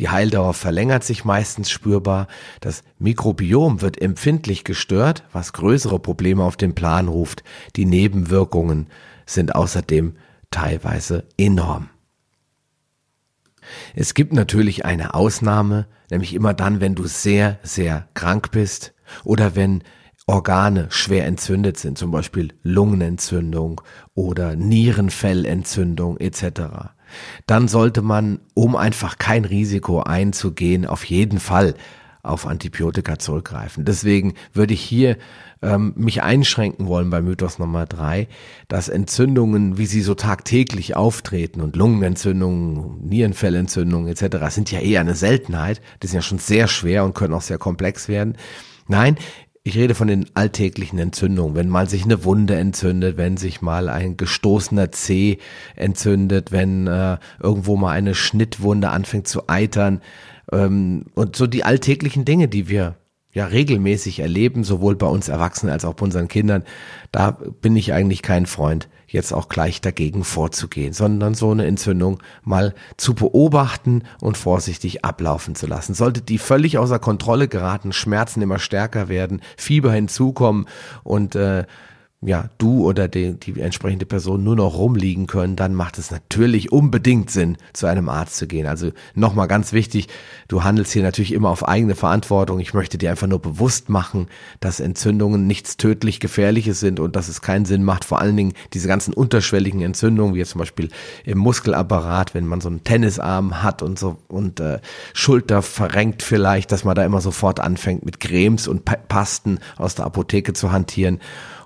Die 0.00 0.08
Heildauer 0.08 0.54
verlängert 0.54 1.04
sich 1.04 1.26
meistens 1.26 1.68
spürbar. 1.70 2.26
Das 2.62 2.84
Mikrobiom 2.98 3.82
wird 3.82 4.00
empfindlich 4.00 4.64
gestört, 4.64 5.24
was 5.30 5.52
größere 5.52 5.98
Probleme 5.98 6.42
auf 6.42 6.56
den 6.56 6.74
Plan 6.74 7.06
ruft. 7.06 7.44
Die 7.76 7.84
Nebenwirkungen 7.84 8.86
sind 9.26 9.54
außerdem 9.54 10.16
teilweise 10.50 11.24
enorm. 11.36 11.90
Es 13.94 14.14
gibt 14.14 14.32
natürlich 14.32 14.86
eine 14.86 15.12
Ausnahme, 15.12 15.86
nämlich 16.10 16.32
immer 16.32 16.54
dann, 16.54 16.80
wenn 16.80 16.94
du 16.94 17.06
sehr, 17.06 17.58
sehr 17.62 18.08
krank 18.14 18.52
bist 18.52 18.94
oder 19.22 19.54
wenn 19.54 19.82
Organe 20.26 20.86
schwer 20.88 21.26
entzündet 21.26 21.76
sind, 21.76 21.98
zum 21.98 22.10
Beispiel 22.10 22.54
Lungenentzündung 22.62 23.82
oder 24.14 24.56
Nierenfellentzündung 24.56 26.16
etc. 26.16 26.94
Dann 27.46 27.68
sollte 27.68 28.02
man, 28.02 28.40
um 28.54 28.76
einfach 28.76 29.18
kein 29.18 29.44
Risiko 29.44 30.02
einzugehen, 30.02 30.86
auf 30.86 31.04
jeden 31.04 31.40
Fall 31.40 31.74
auf 32.22 32.46
Antibiotika 32.46 33.18
zurückgreifen. 33.18 33.84
Deswegen 33.84 34.34
würde 34.52 34.74
ich 34.74 34.82
hier 34.82 35.16
ähm, 35.62 35.94
mich 35.96 36.22
einschränken 36.22 36.86
wollen 36.86 37.10
bei 37.10 37.22
Mythos 37.22 37.58
Nummer 37.58 37.86
drei, 37.86 38.28
dass 38.68 38.88
Entzündungen, 38.88 39.78
wie 39.78 39.86
sie 39.86 40.02
so 40.02 40.14
tagtäglich 40.14 40.96
auftreten 40.96 41.60
und 41.60 41.76
Lungenentzündungen, 41.76 43.08
Nierenfellentzündungen 43.08 44.08
etc. 44.08 44.36
sind 44.50 44.70
ja 44.70 44.80
eher 44.80 45.00
eine 45.00 45.14
Seltenheit. 45.14 45.80
Die 46.02 46.08
sind 46.08 46.16
ja 46.16 46.22
schon 46.22 46.38
sehr 46.38 46.68
schwer 46.68 47.04
und 47.04 47.14
können 47.14 47.34
auch 47.34 47.42
sehr 47.42 47.58
komplex 47.58 48.08
werden. 48.08 48.36
Nein, 48.86 49.16
ich 49.62 49.76
rede 49.76 49.94
von 49.94 50.08
den 50.08 50.26
alltäglichen 50.34 50.98
Entzündungen, 50.98 51.54
wenn 51.54 51.68
mal 51.68 51.88
sich 51.88 52.04
eine 52.04 52.24
Wunde 52.24 52.56
entzündet, 52.56 53.16
wenn 53.18 53.36
sich 53.36 53.60
mal 53.60 53.88
ein 53.88 54.16
gestoßener 54.16 54.90
Zeh 54.90 55.38
entzündet, 55.76 56.50
wenn 56.50 56.86
äh, 56.86 57.18
irgendwo 57.40 57.76
mal 57.76 57.92
eine 57.92 58.14
Schnittwunde 58.14 58.88
anfängt 58.88 59.28
zu 59.28 59.48
eitern 59.48 60.00
ähm, 60.50 61.06
und 61.14 61.36
so 61.36 61.46
die 61.46 61.64
alltäglichen 61.64 62.24
Dinge, 62.24 62.48
die 62.48 62.68
wir 62.68 62.96
ja 63.32 63.46
regelmäßig 63.46 64.20
erleben, 64.20 64.64
sowohl 64.64 64.96
bei 64.96 65.06
uns 65.06 65.28
Erwachsenen 65.28 65.72
als 65.72 65.84
auch 65.84 65.94
bei 65.94 66.04
unseren 66.04 66.28
Kindern, 66.28 66.64
da 67.12 67.30
bin 67.30 67.76
ich 67.76 67.92
eigentlich 67.92 68.22
kein 68.22 68.46
Freund, 68.46 68.88
jetzt 69.06 69.32
auch 69.32 69.48
gleich 69.48 69.80
dagegen 69.80 70.24
vorzugehen, 70.24 70.92
sondern 70.92 71.34
so 71.34 71.50
eine 71.50 71.66
Entzündung 71.66 72.22
mal 72.42 72.74
zu 72.96 73.14
beobachten 73.14 74.02
und 74.20 74.36
vorsichtig 74.36 75.04
ablaufen 75.04 75.54
zu 75.54 75.66
lassen. 75.66 75.94
Sollte 75.94 76.22
die 76.22 76.38
völlig 76.38 76.78
außer 76.78 76.98
Kontrolle 76.98 77.48
geraten, 77.48 77.92
Schmerzen 77.92 78.42
immer 78.42 78.58
stärker 78.58 79.08
werden, 79.08 79.42
Fieber 79.56 79.92
hinzukommen 79.92 80.66
und 81.02 81.34
äh, 81.34 81.64
ja, 82.22 82.50
du 82.58 82.84
oder 82.84 83.08
die, 83.08 83.32
die 83.32 83.58
entsprechende 83.62 84.04
Person 84.04 84.44
nur 84.44 84.54
noch 84.54 84.76
rumliegen 84.76 85.26
können, 85.26 85.56
dann 85.56 85.74
macht 85.74 85.96
es 85.96 86.10
natürlich 86.10 86.70
unbedingt 86.70 87.30
Sinn, 87.30 87.56
zu 87.72 87.86
einem 87.86 88.10
Arzt 88.10 88.36
zu 88.36 88.46
gehen. 88.46 88.66
Also 88.66 88.90
nochmal 89.14 89.48
ganz 89.48 89.72
wichtig, 89.72 90.08
du 90.46 90.62
handelst 90.62 90.92
hier 90.92 91.02
natürlich 91.02 91.32
immer 91.32 91.48
auf 91.48 91.66
eigene 91.66 91.94
Verantwortung. 91.94 92.60
Ich 92.60 92.74
möchte 92.74 92.98
dir 92.98 93.10
einfach 93.10 93.26
nur 93.26 93.38
bewusst 93.40 93.88
machen, 93.88 94.26
dass 94.60 94.80
Entzündungen 94.80 95.46
nichts 95.46 95.78
tödlich 95.78 96.20
Gefährliches 96.20 96.78
sind 96.78 97.00
und 97.00 97.16
dass 97.16 97.28
es 97.28 97.40
keinen 97.40 97.64
Sinn 97.64 97.84
macht, 97.84 98.04
vor 98.04 98.20
allen 98.20 98.36
Dingen 98.36 98.52
diese 98.74 98.86
ganzen 98.86 99.14
unterschwelligen 99.14 99.80
Entzündungen, 99.80 100.34
wie 100.34 100.40
jetzt 100.40 100.50
zum 100.50 100.58
Beispiel 100.58 100.90
im 101.24 101.38
Muskelapparat, 101.38 102.34
wenn 102.34 102.46
man 102.46 102.60
so 102.60 102.68
einen 102.68 102.84
Tennisarm 102.84 103.62
hat 103.62 103.80
und 103.80 103.98
so 103.98 104.18
und 104.28 104.60
äh, 104.60 104.80
Schulter 105.14 105.62
verrenkt 105.62 106.22
vielleicht, 106.22 106.70
dass 106.70 106.84
man 106.84 106.96
da 106.96 107.02
immer 107.02 107.22
sofort 107.22 107.60
anfängt 107.60 108.04
mit 108.04 108.20
Cremes 108.20 108.68
und 108.68 108.84
Pasten 109.08 109.58
aus 109.78 109.94
der 109.94 110.04
Apotheke 110.04 110.52
zu 110.52 110.70
hantieren 110.70 111.18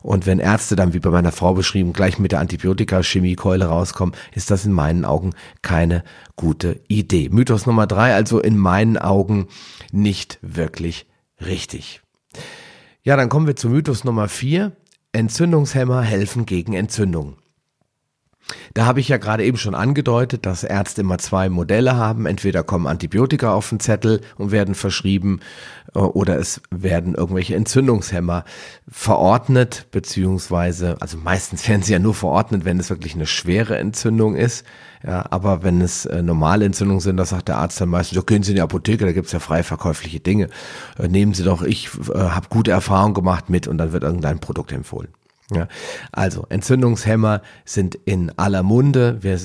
und 0.05 0.27
wenn 0.27 0.39
Ärzte 0.39 0.77
dann, 0.77 0.93
wie 0.93 0.99
bei 0.99 1.09
meiner 1.09 1.33
Frau 1.33 1.55
beschrieben, 1.55 1.95
gleich 1.95 2.19
mit 2.19 2.31
der 2.31 2.41
Antibiotika-Chemiekeule 2.41 3.65
rauskommen, 3.65 4.15
ist 4.35 4.51
das 4.51 4.67
in 4.67 4.73
meinen 4.73 5.07
Augen 5.07 5.31
keine 5.63 6.05
gute 6.37 6.83
Idee. 6.89 7.31
Mythos 7.31 7.65
Nummer 7.65 7.87
drei, 7.87 8.15
also 8.15 8.39
in 8.39 8.59
meinen 8.59 8.99
Augen 8.99 9.49
nicht 9.93 10.39
wirklich 10.43 11.07
richtig. 11.41 12.03
Ja, 13.03 13.17
dann 13.17 13.31
kommen 13.31 13.47
wir 13.47 13.57
zu 13.57 13.71
Mythos 13.71 14.05
Nummer 14.05 14.29
vier. 14.29 14.73
Entzündungshemmer 15.13 16.03
helfen 16.03 16.45
gegen 16.45 16.75
Entzündungen. 16.75 17.37
Da 18.75 18.87
habe 18.87 19.01
ich 19.01 19.09
ja 19.09 19.17
gerade 19.17 19.45
eben 19.45 19.57
schon 19.57 19.75
angedeutet, 19.75 20.47
dass 20.47 20.65
Ärzte 20.65 21.01
immer 21.01 21.19
zwei 21.19 21.49
Modelle 21.49 21.97
haben. 21.97 22.27
Entweder 22.27 22.63
kommen 22.63 22.87
Antibiotika 22.87 23.53
auf 23.53 23.69
den 23.69 23.81
Zettel 23.81 24.21
und 24.37 24.51
werden 24.51 24.75
verschrieben 24.75 25.41
äh, 25.95 25.99
oder 26.01 26.39
es 26.39 26.61
werden 26.71 27.15
irgendwelche 27.15 27.55
Entzündungshemmer 27.57 28.45
verordnet, 28.91 29.87
beziehungsweise, 29.91 30.97
also 31.01 31.17
meistens 31.17 31.69
werden 31.69 31.83
sie 31.83 31.93
ja 31.93 31.99
nur 31.99 32.15
verordnet, 32.15 32.65
wenn 32.65 32.79
es 32.79 32.91
wirklich 32.91 33.15
eine 33.15 33.27
schwere 33.27 33.79
Entzündung 33.79 34.37
ist. 34.37 34.65
Ja, 35.07 35.27
aber 35.31 35.63
wenn 35.63 35.83
es 35.83 36.07
äh, 36.07 36.23
normale 36.23 36.65
Entzündungen 36.65 37.01
sind, 37.01 37.19
das 37.19 37.31
sagt 37.31 37.49
der 37.49 37.59
Arzt 37.59 37.81
dann 37.81 37.91
meistens, 37.91 38.17
so 38.17 38.23
gehen 38.23 38.43
Sie 38.43 38.53
in 38.53 38.57
die 38.57 38.63
Apotheke, 38.63 39.05
da 39.05 39.13
gibt's 39.13 39.33
ja 39.33 39.39
frei 39.39 39.63
verkäufliche 39.63 40.21
Dinge. 40.21 40.49
Äh, 40.99 41.09
nehmen 41.09 41.35
Sie 41.35 41.45
doch, 41.45 41.63
ich 41.63 41.91
äh, 42.15 42.19
habe 42.19 42.49
gute 42.49 42.71
Erfahrungen 42.71 43.13
gemacht 43.13 43.51
mit 43.51 43.69
und 43.69 43.77
dann 43.77 43.93
wird 43.93 44.03
irgendein 44.03 44.39
Produkt 44.39 44.73
empfohlen. 44.73 45.09
Ja, 45.51 45.69
also 46.11 46.47
Entzündungshemmer 46.49 47.43
sind 47.65 47.95
in 47.95 48.33
aller 48.39 48.63
Munde. 48.63 49.23
Wir 49.23 49.39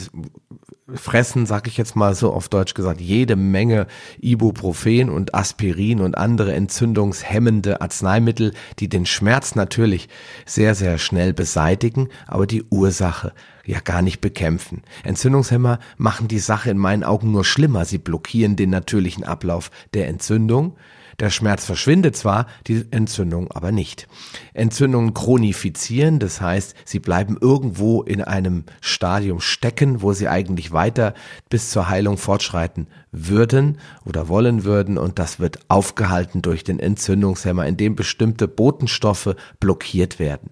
fressen, 0.95 1.45
sag 1.45 1.67
ich 1.67 1.77
jetzt 1.77 1.95
mal 1.95 2.15
so 2.15 2.33
auf 2.33 2.49
Deutsch 2.49 2.73
gesagt, 2.73 3.01
jede 3.01 3.35
Menge 3.35 3.87
Ibuprofen 4.19 5.09
und 5.09 5.35
Aspirin 5.35 5.99
und 5.99 6.17
andere 6.17 6.53
entzündungshemmende 6.53 7.81
Arzneimittel, 7.81 8.53
die 8.79 8.89
den 8.89 9.05
Schmerz 9.05 9.55
natürlich 9.55 10.09
sehr, 10.45 10.75
sehr 10.75 10.97
schnell 10.97 11.33
beseitigen, 11.33 12.09
aber 12.27 12.47
die 12.47 12.63
Ursache 12.69 13.33
ja 13.65 13.79
gar 13.79 14.01
nicht 14.01 14.21
bekämpfen. 14.21 14.81
Entzündungshemmer 15.03 15.79
machen 15.97 16.27
die 16.27 16.39
Sache 16.39 16.71
in 16.71 16.77
meinen 16.77 17.03
Augen 17.03 17.31
nur 17.31 17.45
schlimmer. 17.45 17.85
Sie 17.85 17.99
blockieren 17.99 18.55
den 18.55 18.69
natürlichen 18.69 19.23
Ablauf 19.23 19.69
der 19.93 20.07
Entzündung. 20.07 20.75
Der 21.19 21.29
Schmerz 21.29 21.65
verschwindet 21.65 22.15
zwar, 22.15 22.47
die 22.67 22.85
Entzündung 22.91 23.51
aber 23.51 23.73
nicht. 23.73 24.07
Entzündungen 24.53 25.13
chronifizieren, 25.13 26.19
das 26.19 26.39
heißt, 26.39 26.75
sie 26.85 26.99
bleiben 26.99 27.37
irgendwo 27.39 28.01
in 28.01 28.21
einem 28.21 28.63
Stadium 28.79 29.41
stecken, 29.41 30.01
wo 30.01 30.13
sie 30.13 30.29
eigentlich 30.29 30.71
weiter 30.71 31.13
bis 31.49 31.71
zur 31.71 31.89
Heilung 31.89 32.17
fortschreiten 32.17 32.87
würden 33.11 33.79
oder 34.05 34.29
wollen 34.29 34.63
würden 34.63 34.97
und 34.97 35.19
das 35.19 35.39
wird 35.39 35.59
aufgehalten 35.67 36.41
durch 36.41 36.63
den 36.63 36.79
Entzündungshemmer, 36.79 37.67
indem 37.67 37.95
bestimmte 37.95 38.47
Botenstoffe 38.47 39.35
blockiert 39.59 40.19
werden. 40.19 40.51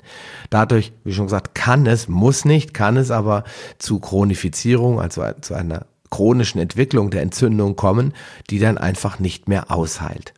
Dadurch, 0.50 0.91
wie 1.05 1.13
schon 1.13 1.27
gesagt, 1.27 1.55
kann 1.55 1.86
es, 1.86 2.09
muss 2.09 2.43
nicht, 2.43 2.74
kann 2.74 2.97
es 2.97 3.09
aber 3.09 3.45
zu 3.77 4.00
Chronifizierung, 4.00 5.00
also 5.00 5.24
zu 5.39 5.53
einer 5.53 5.86
chronischen 6.09 6.59
Entwicklung 6.59 7.09
der 7.09 7.21
Entzündung 7.21 7.75
kommen, 7.75 8.13
die 8.50 8.59
dann 8.59 8.77
einfach 8.77 9.19
nicht 9.19 9.47
mehr 9.47 9.71
ausheilt. 9.71 10.33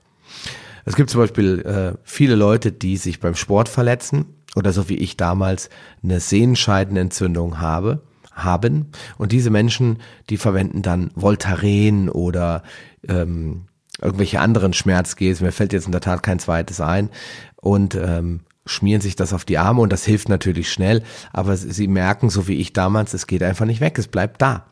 Es 0.89 0.95
gibt 0.95 1.11
zum 1.11 1.21
Beispiel 1.21 1.59
äh, 1.59 1.99
viele 2.03 2.33
Leute, 2.33 2.71
die 2.71 2.97
sich 2.97 3.19
beim 3.19 3.35
Sport 3.35 3.69
verletzen 3.69 4.25
oder 4.55 4.73
so 4.73 4.89
wie 4.89 4.95
ich 4.95 5.17
damals 5.17 5.69
eine 6.03 6.19
Sehenscheidenentzündung 6.19 7.61
habe, 7.61 8.01
haben. 8.31 8.87
Und 9.19 9.31
diese 9.31 9.51
Menschen, 9.51 9.99
die 10.31 10.37
verwenden 10.37 10.81
dann 10.81 11.11
Voltaren 11.13 12.09
oder 12.09 12.63
ähm, 13.07 13.67
irgendwelche 14.01 14.39
anderen 14.39 14.73
Schmerzgels. 14.73 15.41
Mir 15.41 15.51
fällt 15.51 15.73
jetzt 15.73 15.85
in 15.85 15.91
der 15.91 16.01
Tat 16.01 16.23
kein 16.23 16.39
zweites 16.39 16.81
ein. 16.81 17.11
Und 17.57 17.93
ähm, 17.93 18.39
schmieren 18.65 19.01
sich 19.01 19.15
das 19.15 19.31
auf 19.31 19.45
die 19.45 19.59
Arme 19.59 19.81
und 19.81 19.93
das 19.93 20.05
hilft 20.05 20.27
natürlich 20.27 20.71
schnell, 20.71 21.03
aber 21.33 21.55
sie 21.55 21.87
merken, 21.87 22.29
so 22.29 22.47
wie 22.47 22.55
ich 22.55 22.73
damals, 22.73 23.13
es 23.13 23.27
geht 23.27 23.41
einfach 23.43 23.65
nicht 23.65 23.81
weg, 23.81 23.97
es 23.97 24.07
bleibt 24.07 24.41
da. 24.41 24.65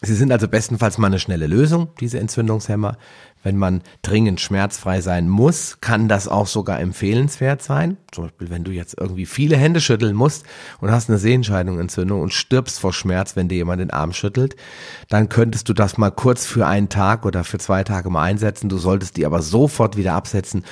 Sie 0.00 0.14
sind 0.14 0.30
also 0.30 0.46
bestenfalls 0.46 0.96
mal 0.96 1.08
eine 1.08 1.18
schnelle 1.18 1.48
Lösung, 1.48 1.88
diese 1.98 2.20
Entzündungshemmer. 2.20 2.98
Wenn 3.42 3.56
man 3.56 3.82
dringend 4.02 4.40
schmerzfrei 4.40 5.00
sein 5.00 5.28
muss, 5.28 5.80
kann 5.80 6.06
das 6.06 6.28
auch 6.28 6.46
sogar 6.46 6.78
empfehlenswert 6.78 7.62
sein. 7.62 7.96
Zum 8.12 8.24
Beispiel, 8.24 8.48
wenn 8.50 8.62
du 8.62 8.70
jetzt 8.70 8.96
irgendwie 8.98 9.26
viele 9.26 9.56
Hände 9.56 9.80
schütteln 9.80 10.14
musst 10.14 10.44
und 10.80 10.92
hast 10.92 11.08
eine 11.08 11.18
Sehenscheidungentzündung 11.18 12.20
und 12.20 12.32
stirbst 12.32 12.78
vor 12.78 12.92
Schmerz, 12.92 13.34
wenn 13.34 13.48
dir 13.48 13.56
jemand 13.56 13.80
den 13.80 13.90
Arm 13.90 14.12
schüttelt, 14.12 14.54
dann 15.08 15.28
könntest 15.28 15.68
du 15.68 15.72
das 15.72 15.98
mal 15.98 16.10
kurz 16.10 16.46
für 16.46 16.66
einen 16.66 16.88
Tag 16.88 17.26
oder 17.26 17.42
für 17.42 17.58
zwei 17.58 17.82
Tage 17.82 18.08
mal 18.08 18.22
einsetzen. 18.22 18.68
Du 18.68 18.78
solltest 18.78 19.16
die 19.16 19.26
aber 19.26 19.42
sofort 19.42 19.96
wieder 19.96 20.14
absetzen 20.14 20.64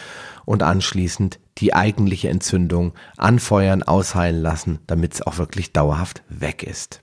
und 0.44 0.62
anschließend 0.62 1.40
die 1.58 1.74
eigentliche 1.74 2.28
Entzündung 2.28 2.92
anfeuern, 3.16 3.82
ausheilen 3.82 4.40
lassen, 4.40 4.78
damit 4.86 5.14
es 5.14 5.22
auch 5.22 5.38
wirklich 5.38 5.72
dauerhaft 5.72 6.22
weg 6.28 6.62
ist. 6.62 7.02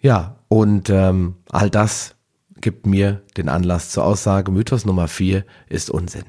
Ja, 0.00 0.36
und 0.48 0.90
ähm, 0.90 1.36
all 1.50 1.70
das 1.70 2.16
gibt 2.60 2.86
mir 2.86 3.22
den 3.36 3.48
Anlass 3.48 3.90
zur 3.90 4.04
Aussage, 4.04 4.50
Mythos 4.50 4.84
Nummer 4.84 5.08
4 5.08 5.44
ist 5.68 5.90
Unsinn. 5.90 6.24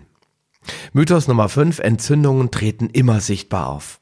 Mythos 0.94 1.28
Nummer 1.28 1.50
5, 1.50 1.80
Entzündungen 1.80 2.52
treten 2.52 2.90
immer 2.90 3.20
sichtbar 3.20 3.68
auf. 3.68 4.00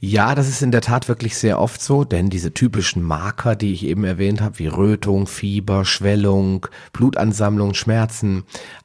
Ja, 0.00 0.34
das 0.34 0.48
ist 0.48 0.62
in 0.62 0.70
der 0.72 0.80
Tat 0.80 1.08
wirklich 1.08 1.36
sehr 1.36 1.60
oft 1.60 1.82
so, 1.82 2.04
denn 2.04 2.30
diese 2.30 2.54
typischen 2.54 3.02
Marker, 3.02 3.54
die 3.54 3.72
ich 3.72 3.84
eben 3.84 4.04
erwähnt 4.04 4.40
habe, 4.40 4.58
wie 4.58 4.66
Rötung, 4.66 5.26
Fieber, 5.26 5.84
Schwellung, 5.84 6.66
Blutansammlung, 6.92 7.74
Schmerzen, 7.74 8.44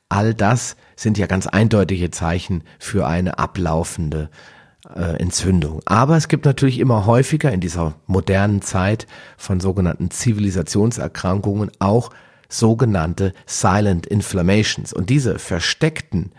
all 0.10 0.34
das 0.34 0.76
sind 0.96 1.18
ja 1.18 1.26
ganz 1.26 1.48
eindeutige 1.48 2.12
Zeichen 2.12 2.64
für 2.80 3.08
eine 3.08 3.40
ablaufende 3.40 4.30
äh, 4.96 5.20
Entzündung. 5.20 5.82
Aber 5.86 6.18
es 6.18 6.28
gibt 6.28 6.46
natürlich 6.46 6.80
immer 6.80 7.06
häufiger 7.06 7.52
in 7.52 7.62
dieser 7.62 7.96
modernen 8.06 8.62
Zeit 8.62 9.08
von 9.38 9.60
sogenannten 9.60 10.12
Zivilisationserkrankungen 10.12 11.72
auch 11.80 12.12
sogenannte 12.50 13.34
Silent 13.46 14.06
Inflammations. 14.06 14.94
Und 14.94 15.10
diese 15.10 15.40
versteckten 15.40 16.32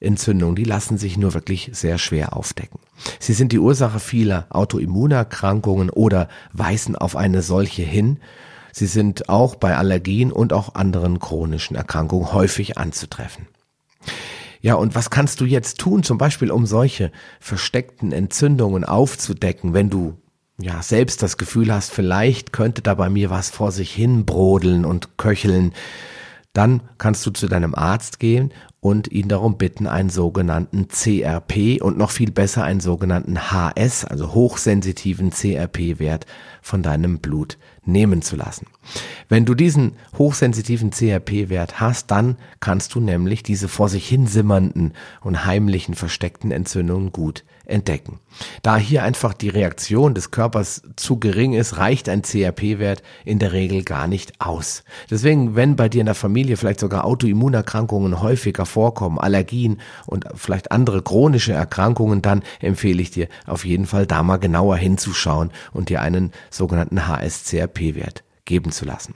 Entzündungen, 0.00 0.56
die 0.56 0.64
lassen 0.64 0.98
sich 0.98 1.16
nur 1.16 1.34
wirklich 1.34 1.70
sehr 1.72 1.98
schwer 1.98 2.36
aufdecken. 2.36 2.80
Sie 3.18 3.32
sind 3.32 3.52
die 3.52 3.58
Ursache 3.58 4.00
vieler 4.00 4.46
Autoimmunerkrankungen 4.50 5.90
oder 5.90 6.28
weisen 6.52 6.96
auf 6.96 7.16
eine 7.16 7.42
solche 7.42 7.82
hin. 7.82 8.18
Sie 8.72 8.86
sind 8.86 9.30
auch 9.30 9.54
bei 9.54 9.76
Allergien 9.76 10.32
und 10.32 10.52
auch 10.52 10.74
anderen 10.74 11.18
chronischen 11.18 11.76
Erkrankungen 11.76 12.32
häufig 12.32 12.76
anzutreffen. 12.76 13.46
Ja, 14.66 14.74
und 14.74 14.96
was 14.96 15.10
kannst 15.10 15.40
du 15.40 15.44
jetzt 15.44 15.78
tun, 15.78 16.02
zum 16.02 16.18
Beispiel 16.18 16.50
um 16.50 16.66
solche 16.66 17.12
versteckten 17.38 18.10
Entzündungen 18.10 18.82
aufzudecken, 18.82 19.74
wenn 19.74 19.90
du 19.90 20.20
ja, 20.58 20.82
selbst 20.82 21.22
das 21.22 21.36
Gefühl 21.36 21.72
hast, 21.72 21.92
vielleicht 21.92 22.52
könnte 22.52 22.82
da 22.82 22.94
bei 22.94 23.08
mir 23.08 23.30
was 23.30 23.48
vor 23.48 23.70
sich 23.70 23.92
hin 23.92 24.26
brodeln 24.26 24.84
und 24.84 25.18
köcheln, 25.18 25.72
dann 26.52 26.82
kannst 26.98 27.24
du 27.24 27.30
zu 27.30 27.46
deinem 27.46 27.76
Arzt 27.76 28.18
gehen 28.18 28.52
und 28.80 29.10
ihn 29.10 29.28
darum 29.28 29.56
bitten, 29.56 29.86
einen 29.86 30.10
sogenannten 30.10 30.88
CRP 30.88 31.80
und 31.80 31.98
noch 31.98 32.10
viel 32.10 32.30
besser 32.30 32.64
einen 32.64 32.80
sogenannten 32.80 33.50
HS, 33.50 34.04
also 34.04 34.34
hochsensitiven 34.34 35.30
CRP-Wert 35.30 36.26
von 36.62 36.82
deinem 36.82 37.18
Blut 37.18 37.58
nehmen 37.84 38.22
zu 38.22 38.36
lassen. 38.36 38.66
Wenn 39.28 39.44
du 39.44 39.54
diesen 39.54 39.92
hochsensitiven 40.18 40.90
CRP-Wert 40.90 41.80
hast, 41.80 42.10
dann 42.10 42.36
kannst 42.60 42.94
du 42.94 43.00
nämlich 43.00 43.42
diese 43.42 43.68
vor 43.68 43.88
sich 43.88 44.08
hin 44.08 44.26
simmernden 44.26 44.92
und 45.20 45.44
heimlichen 45.44 45.94
versteckten 45.94 46.50
Entzündungen 46.50 47.12
gut 47.12 47.44
entdecken. 47.64 48.20
Da 48.62 48.76
hier 48.76 49.02
einfach 49.02 49.34
die 49.34 49.48
Reaktion 49.48 50.14
des 50.14 50.30
Körpers 50.30 50.82
zu 50.96 51.18
gering 51.18 51.52
ist, 51.52 51.78
reicht 51.78 52.08
ein 52.08 52.22
CRP-Wert 52.22 53.02
in 53.24 53.38
der 53.38 53.52
Regel 53.52 53.82
gar 53.82 54.06
nicht 54.06 54.40
aus. 54.40 54.84
Deswegen, 55.10 55.56
wenn 55.56 55.76
bei 55.76 55.88
dir 55.88 56.00
in 56.00 56.06
der 56.06 56.14
Familie 56.14 56.56
vielleicht 56.56 56.80
sogar 56.80 57.04
Autoimmunerkrankungen 57.04 58.20
häufiger 58.20 58.65
vorkommen, 58.66 59.18
Allergien 59.18 59.80
und 60.06 60.26
vielleicht 60.34 60.72
andere 60.72 61.02
chronische 61.02 61.52
Erkrankungen, 61.52 62.22
dann 62.22 62.42
empfehle 62.60 63.00
ich 63.00 63.10
dir 63.10 63.28
auf 63.46 63.64
jeden 63.64 63.86
Fall 63.86 64.06
da 64.06 64.22
mal 64.22 64.36
genauer 64.36 64.76
hinzuschauen 64.76 65.50
und 65.72 65.88
dir 65.88 66.02
einen 66.02 66.32
sogenannten 66.50 67.06
HSCRP-Wert 67.06 68.24
geben 68.44 68.70
zu 68.70 68.84
lassen. 68.84 69.14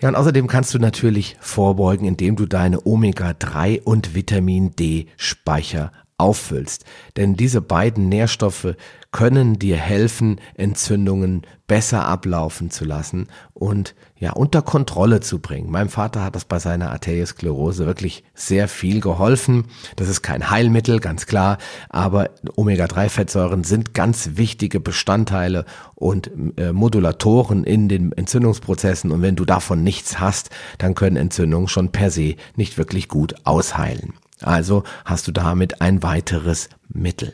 Ja, 0.00 0.08
und 0.08 0.14
außerdem 0.14 0.46
kannst 0.46 0.74
du 0.74 0.78
natürlich 0.78 1.36
vorbeugen, 1.40 2.06
indem 2.06 2.36
du 2.36 2.46
deine 2.46 2.86
Omega-3 2.86 3.82
und 3.82 4.14
Vitamin 4.14 4.76
D 4.76 5.06
Speicher 5.16 5.90
auffüllst. 6.18 6.84
Denn 7.16 7.36
diese 7.36 7.62
beiden 7.62 8.08
Nährstoffe 8.08 8.74
können 9.12 9.58
dir 9.58 9.76
helfen, 9.76 10.40
Entzündungen 10.54 11.42
besser 11.66 12.06
ablaufen 12.06 12.70
zu 12.70 12.84
lassen 12.84 13.28
und 13.54 13.94
ja, 14.18 14.32
unter 14.32 14.62
Kontrolle 14.62 15.20
zu 15.20 15.38
bringen. 15.38 15.70
Meinem 15.70 15.88
Vater 15.88 16.24
hat 16.24 16.34
das 16.34 16.44
bei 16.44 16.58
seiner 16.58 16.90
Arteriosklerose 16.90 17.86
wirklich 17.86 18.24
sehr 18.34 18.68
viel 18.68 19.00
geholfen. 19.00 19.66
Das 19.96 20.08
ist 20.08 20.22
kein 20.22 20.50
Heilmittel, 20.50 20.98
ganz 20.98 21.26
klar, 21.26 21.58
aber 21.88 22.30
Omega-3-Fettsäuren 22.56 23.64
sind 23.64 23.94
ganz 23.94 24.30
wichtige 24.34 24.80
Bestandteile 24.80 25.64
und 25.94 26.30
äh, 26.56 26.72
Modulatoren 26.72 27.64
in 27.64 27.88
den 27.88 28.12
Entzündungsprozessen 28.12 29.10
und 29.10 29.22
wenn 29.22 29.36
du 29.36 29.44
davon 29.44 29.82
nichts 29.84 30.20
hast, 30.20 30.50
dann 30.78 30.94
können 30.94 31.16
Entzündungen 31.16 31.68
schon 31.68 31.92
per 31.92 32.10
se 32.10 32.34
nicht 32.56 32.76
wirklich 32.76 33.08
gut 33.08 33.34
ausheilen. 33.44 34.14
Also 34.42 34.84
hast 35.04 35.26
du 35.26 35.32
damit 35.32 35.80
ein 35.80 36.02
weiteres 36.02 36.68
Mittel. 36.88 37.32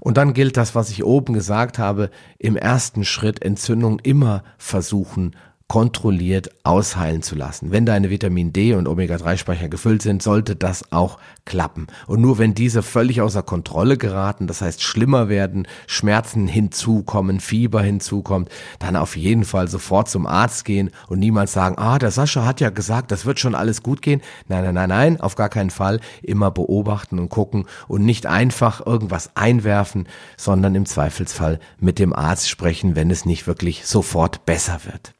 Und 0.00 0.16
dann 0.16 0.32
gilt 0.32 0.56
das, 0.56 0.74
was 0.74 0.90
ich 0.90 1.04
oben 1.04 1.32
gesagt 1.32 1.78
habe, 1.78 2.10
im 2.38 2.56
ersten 2.56 3.04
Schritt 3.04 3.42
Entzündung 3.42 3.98
immer 3.98 4.44
versuchen 4.56 5.34
kontrolliert 5.68 6.50
ausheilen 6.64 7.20
zu 7.20 7.36
lassen. 7.36 7.70
Wenn 7.70 7.84
deine 7.84 8.08
Vitamin 8.08 8.54
D 8.54 8.72
und 8.72 8.88
Omega-3-Speicher 8.88 9.68
gefüllt 9.68 10.00
sind, 10.00 10.22
sollte 10.22 10.56
das 10.56 10.92
auch 10.92 11.18
klappen. 11.44 11.88
Und 12.06 12.22
nur 12.22 12.38
wenn 12.38 12.54
diese 12.54 12.82
völlig 12.82 13.20
außer 13.20 13.42
Kontrolle 13.42 13.98
geraten, 13.98 14.46
das 14.46 14.62
heißt 14.62 14.82
schlimmer 14.82 15.28
werden, 15.28 15.68
Schmerzen 15.86 16.48
hinzukommen, 16.48 17.38
Fieber 17.40 17.82
hinzukommt, 17.82 18.48
dann 18.78 18.96
auf 18.96 19.14
jeden 19.14 19.44
Fall 19.44 19.68
sofort 19.68 20.08
zum 20.08 20.26
Arzt 20.26 20.64
gehen 20.64 20.90
und 21.06 21.18
niemals 21.18 21.52
sagen, 21.52 21.76
ah, 21.76 21.98
der 21.98 22.12
Sascha 22.12 22.46
hat 22.46 22.60
ja 22.60 22.70
gesagt, 22.70 23.10
das 23.10 23.26
wird 23.26 23.38
schon 23.38 23.54
alles 23.54 23.82
gut 23.82 24.00
gehen. 24.00 24.22
Nein, 24.48 24.64
nein, 24.64 24.74
nein, 24.74 24.88
nein, 24.88 25.20
auf 25.20 25.34
gar 25.34 25.50
keinen 25.50 25.70
Fall. 25.70 26.00
Immer 26.22 26.50
beobachten 26.50 27.18
und 27.18 27.28
gucken 27.28 27.66
und 27.88 28.06
nicht 28.06 28.24
einfach 28.24 28.86
irgendwas 28.86 29.36
einwerfen, 29.36 30.08
sondern 30.38 30.74
im 30.74 30.86
Zweifelsfall 30.86 31.60
mit 31.78 31.98
dem 31.98 32.14
Arzt 32.14 32.48
sprechen, 32.48 32.96
wenn 32.96 33.10
es 33.10 33.26
nicht 33.26 33.46
wirklich 33.46 33.84
sofort 33.84 34.46
besser 34.46 34.80
wird. 34.86 35.12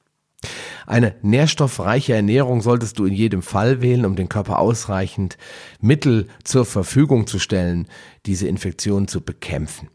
Eine 0.89 1.15
nährstoffreiche 1.21 2.15
Ernährung 2.15 2.63
solltest 2.63 2.99
du 2.99 3.05
in 3.05 3.13
jedem 3.13 3.43
Fall 3.43 3.83
wählen, 3.83 4.07
um 4.07 4.17
den 4.17 4.31
Körper 4.31 4.59
ausreichend 4.59 5.37
Mittel 5.83 6.29
zur 6.45 6.65
Verfügung 6.65 7.27
zu 7.27 7.39
stellen, 7.39 7.89
diese 8.25 8.49
Infektion 8.49 9.07
zu 9.07 9.21
bekämpfen. 9.21 9.91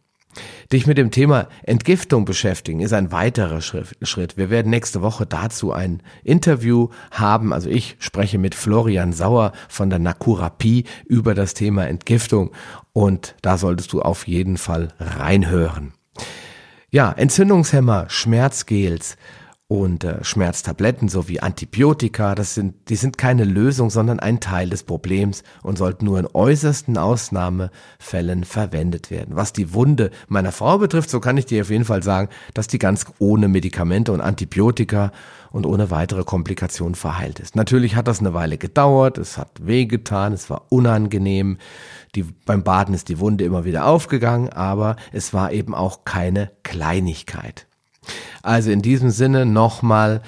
Dich 0.71 0.85
mit 0.85 0.99
dem 0.99 1.09
Thema 1.09 1.47
Entgiftung 1.63 2.25
beschäftigen 2.25 2.79
ist 2.79 2.93
ein 2.93 3.11
weiterer 3.11 3.59
Schritt. 3.59 4.37
Wir 4.37 4.51
werden 4.51 4.69
nächste 4.69 5.01
Woche 5.01 5.25
dazu 5.25 5.71
ein 5.71 6.03
Interview 6.23 6.89
haben. 7.09 7.53
Also 7.53 7.71
ich 7.71 7.95
spreche 7.97 8.37
mit 8.37 8.53
Florian 8.53 9.13
Sauer 9.13 9.53
von 9.69 9.89
der 9.89 9.97
Nakurapie 9.97 10.83
über 11.07 11.33
das 11.33 11.55
Thema 11.55 11.87
Entgiftung 11.87 12.51
und 12.91 13.33
da 13.41 13.57
solltest 13.57 13.93
du 13.93 14.03
auf 14.03 14.27
jeden 14.27 14.57
Fall 14.57 14.89
reinhören. 14.99 15.93
Ja, 16.91 17.11
Entzündungshemmer, 17.11 18.05
Schmerzgels, 18.09 19.17
und 19.67 20.03
äh, 20.03 20.23
Schmerztabletten 20.23 21.07
sowie 21.07 21.39
Antibiotika, 21.39 22.35
das 22.35 22.53
sind, 22.53 22.89
die 22.89 22.95
sind 22.95 23.17
keine 23.17 23.43
Lösung, 23.43 23.89
sondern 23.89 24.19
ein 24.19 24.39
Teil 24.39 24.69
des 24.69 24.83
Problems 24.83 25.43
und 25.63 25.77
sollten 25.77 26.05
nur 26.05 26.19
in 26.19 26.27
äußersten 26.31 26.97
Ausnahmefällen 26.97 28.43
verwendet 28.43 29.09
werden. 29.09 29.35
Was 29.35 29.53
die 29.53 29.73
Wunde 29.73 30.11
meiner 30.27 30.51
Frau 30.51 30.77
betrifft, 30.77 31.09
so 31.09 31.19
kann 31.19 31.37
ich 31.37 31.45
dir 31.45 31.61
auf 31.61 31.69
jeden 31.69 31.85
Fall 31.85 32.03
sagen, 32.03 32.29
dass 32.53 32.67
die 32.67 32.77
ganz 32.77 33.05
ohne 33.19 33.47
Medikamente 33.47 34.11
und 34.11 34.21
Antibiotika 34.21 35.11
und 35.51 35.65
ohne 35.65 35.89
weitere 35.89 36.23
Komplikationen 36.23 36.95
verheilt 36.95 37.39
ist. 37.39 37.55
Natürlich 37.55 37.95
hat 37.95 38.07
das 38.07 38.19
eine 38.19 38.33
Weile 38.33 38.57
gedauert, 38.57 39.17
es 39.17 39.37
hat 39.37 39.65
wehgetan, 39.65 40.33
es 40.33 40.49
war 40.49 40.65
unangenehm. 40.69 41.57
Die, 42.15 42.23
beim 42.23 42.63
Baden 42.63 42.93
ist 42.93 43.09
die 43.09 43.19
Wunde 43.19 43.43
immer 43.43 43.63
wieder 43.63 43.85
aufgegangen, 43.85 44.49
aber 44.49 44.97
es 45.11 45.33
war 45.33 45.51
eben 45.51 45.73
auch 45.73 46.05
keine 46.05 46.51
Kleinigkeit. 46.63 47.65
Also 48.41 48.71
in 48.71 48.81
diesem 48.81 49.09
Sinne 49.09 49.45
nochmal, 49.45 50.21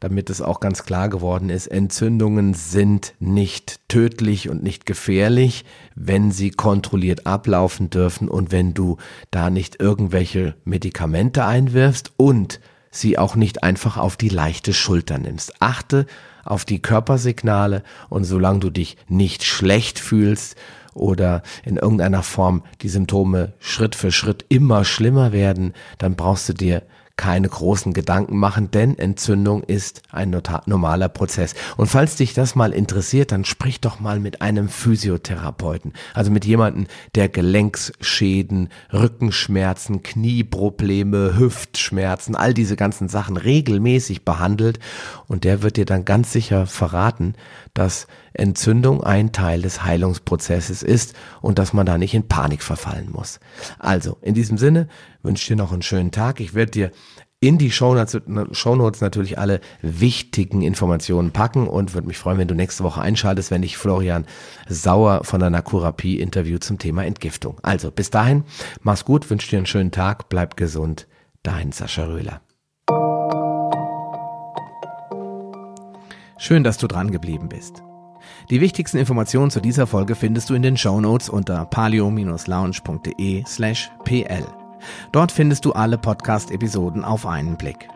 damit 0.00 0.30
es 0.30 0.42
auch 0.42 0.60
ganz 0.60 0.84
klar 0.84 1.08
geworden 1.08 1.48
ist, 1.48 1.68
Entzündungen 1.68 2.54
sind 2.54 3.14
nicht 3.20 3.80
tödlich 3.88 4.48
und 4.48 4.62
nicht 4.62 4.86
gefährlich, 4.86 5.64
wenn 5.94 6.32
sie 6.32 6.50
kontrolliert 6.50 7.26
ablaufen 7.26 7.90
dürfen 7.90 8.28
und 8.28 8.50
wenn 8.50 8.74
du 8.74 8.96
da 9.30 9.50
nicht 9.50 9.80
irgendwelche 9.80 10.54
Medikamente 10.64 11.44
einwirfst 11.44 12.12
und 12.16 12.60
sie 12.90 13.16
auch 13.16 13.36
nicht 13.36 13.62
einfach 13.62 13.96
auf 13.96 14.16
die 14.16 14.28
leichte 14.28 14.72
Schulter 14.72 15.18
nimmst. 15.18 15.60
Achte 15.60 16.06
auf 16.44 16.64
die 16.64 16.82
Körpersignale 16.82 17.82
und 18.08 18.24
solange 18.24 18.60
du 18.60 18.70
dich 18.70 18.96
nicht 19.08 19.44
schlecht 19.44 19.98
fühlst 19.98 20.56
oder 20.94 21.42
in 21.64 21.76
irgendeiner 21.76 22.22
Form 22.22 22.62
die 22.82 22.88
Symptome 22.88 23.54
Schritt 23.58 23.94
für 23.94 24.12
Schritt 24.12 24.44
immer 24.48 24.84
schlimmer 24.84 25.32
werden, 25.32 25.74
dann 25.98 26.16
brauchst 26.16 26.48
du 26.48 26.52
dir 26.52 26.82
keine 27.22 27.48
großen 27.48 27.92
Gedanken 27.92 28.36
machen, 28.36 28.72
denn 28.72 28.98
Entzündung 28.98 29.62
ist 29.62 30.02
ein 30.10 30.36
normaler 30.66 31.08
Prozess. 31.08 31.54
Und 31.76 31.86
falls 31.86 32.16
dich 32.16 32.34
das 32.34 32.56
mal 32.56 32.72
interessiert, 32.72 33.30
dann 33.30 33.44
sprich 33.44 33.80
doch 33.80 34.00
mal 34.00 34.18
mit 34.18 34.42
einem 34.42 34.68
Physiotherapeuten, 34.68 35.92
also 36.14 36.32
mit 36.32 36.44
jemandem, 36.44 36.88
der 37.14 37.28
Gelenksschäden, 37.28 38.70
Rückenschmerzen, 38.92 40.02
Knieprobleme, 40.02 41.38
Hüftschmerzen, 41.38 42.34
all 42.34 42.54
diese 42.54 42.74
ganzen 42.74 43.08
Sachen 43.08 43.36
regelmäßig 43.36 44.24
behandelt 44.24 44.80
und 45.28 45.44
der 45.44 45.62
wird 45.62 45.76
dir 45.76 45.86
dann 45.86 46.04
ganz 46.04 46.32
sicher 46.32 46.66
verraten, 46.66 47.36
dass 47.72 48.08
Entzündung 48.34 49.02
ein 49.02 49.32
Teil 49.32 49.62
des 49.62 49.84
Heilungsprozesses 49.84 50.82
ist 50.82 51.14
und 51.40 51.58
dass 51.58 51.72
man 51.72 51.86
da 51.86 51.98
nicht 51.98 52.14
in 52.14 52.28
Panik 52.28 52.62
verfallen 52.62 53.10
muss. 53.12 53.40
Also, 53.78 54.18
in 54.22 54.34
diesem 54.34 54.58
Sinne 54.58 54.88
wünsche 55.22 55.42
ich 55.42 55.48
dir 55.48 55.56
noch 55.56 55.72
einen 55.72 55.82
schönen 55.82 56.10
Tag. 56.10 56.40
Ich 56.40 56.54
werde 56.54 56.70
dir 56.70 56.90
in 57.40 57.58
die 57.58 57.72
Shownotes, 57.72 59.00
natürlich 59.00 59.36
alle 59.36 59.60
wichtigen 59.82 60.62
Informationen 60.62 61.32
packen 61.32 61.66
und 61.66 61.92
würde 61.92 62.06
mich 62.06 62.16
freuen, 62.16 62.38
wenn 62.38 62.46
du 62.46 62.54
nächste 62.54 62.84
Woche 62.84 63.00
einschaltest, 63.00 63.50
wenn 63.50 63.64
ich 63.64 63.76
Florian 63.76 64.26
Sauer 64.68 65.24
von 65.24 65.40
der 65.40 65.50
Nakurapie 65.50 66.20
interview 66.20 66.58
zum 66.58 66.78
Thema 66.78 67.04
Entgiftung. 67.04 67.58
Also 67.62 67.90
bis 67.90 68.10
dahin, 68.10 68.44
mach's 68.82 69.04
gut, 69.04 69.28
wünsche 69.28 69.50
dir 69.50 69.56
einen 69.56 69.66
schönen 69.66 69.90
Tag, 69.90 70.28
bleib 70.28 70.56
gesund, 70.56 71.08
dein 71.42 71.72
Sascha 71.72 72.04
Röhler. 72.04 72.42
Schön, 76.38 76.62
dass 76.62 76.78
du 76.78 76.86
dran 76.86 77.10
geblieben 77.10 77.48
bist. 77.48 77.82
Die 78.50 78.60
wichtigsten 78.60 78.98
Informationen 78.98 79.50
zu 79.50 79.60
dieser 79.60 79.86
Folge 79.86 80.14
findest 80.14 80.50
du 80.50 80.54
in 80.54 80.62
den 80.62 80.76
Shownotes 80.76 81.28
unter 81.28 81.64
palio-lounge.de 81.64 83.44
slash 83.46 83.90
pl. 84.04 84.44
Dort 85.12 85.32
findest 85.32 85.64
du 85.64 85.72
alle 85.72 85.98
Podcast-Episoden 85.98 87.04
auf 87.04 87.26
einen 87.26 87.56
Blick. 87.56 87.88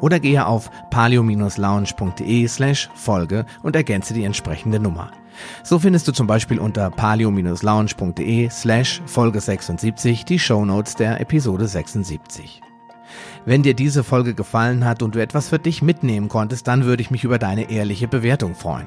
Oder 0.00 0.18
gehe 0.18 0.46
auf 0.46 0.70
palio-lounge.de 0.90 2.48
slash 2.48 2.90
Folge 2.94 3.44
und 3.62 3.76
ergänze 3.76 4.14
die 4.14 4.24
entsprechende 4.24 4.80
Nummer. 4.80 5.10
So 5.62 5.78
findest 5.78 6.06
du 6.08 6.12
zum 6.12 6.26
Beispiel 6.26 6.58
unter 6.58 6.90
palio-lounge.de 6.90 8.50
slash 8.50 9.02
Folge 9.06 9.40
76 9.40 10.24
die 10.24 10.38
Shownotes 10.38 10.94
der 10.96 11.20
Episode 11.20 11.66
76. 11.66 12.60
Wenn 13.44 13.62
dir 13.62 13.74
diese 13.74 14.04
Folge 14.04 14.34
gefallen 14.34 14.84
hat 14.84 15.02
und 15.02 15.14
du 15.14 15.18
etwas 15.20 15.48
für 15.48 15.58
dich 15.58 15.82
mitnehmen 15.82 16.28
konntest, 16.28 16.68
dann 16.68 16.84
würde 16.84 17.02
ich 17.02 17.10
mich 17.10 17.24
über 17.24 17.38
deine 17.38 17.70
ehrliche 17.70 18.08
Bewertung 18.08 18.54
freuen. 18.54 18.86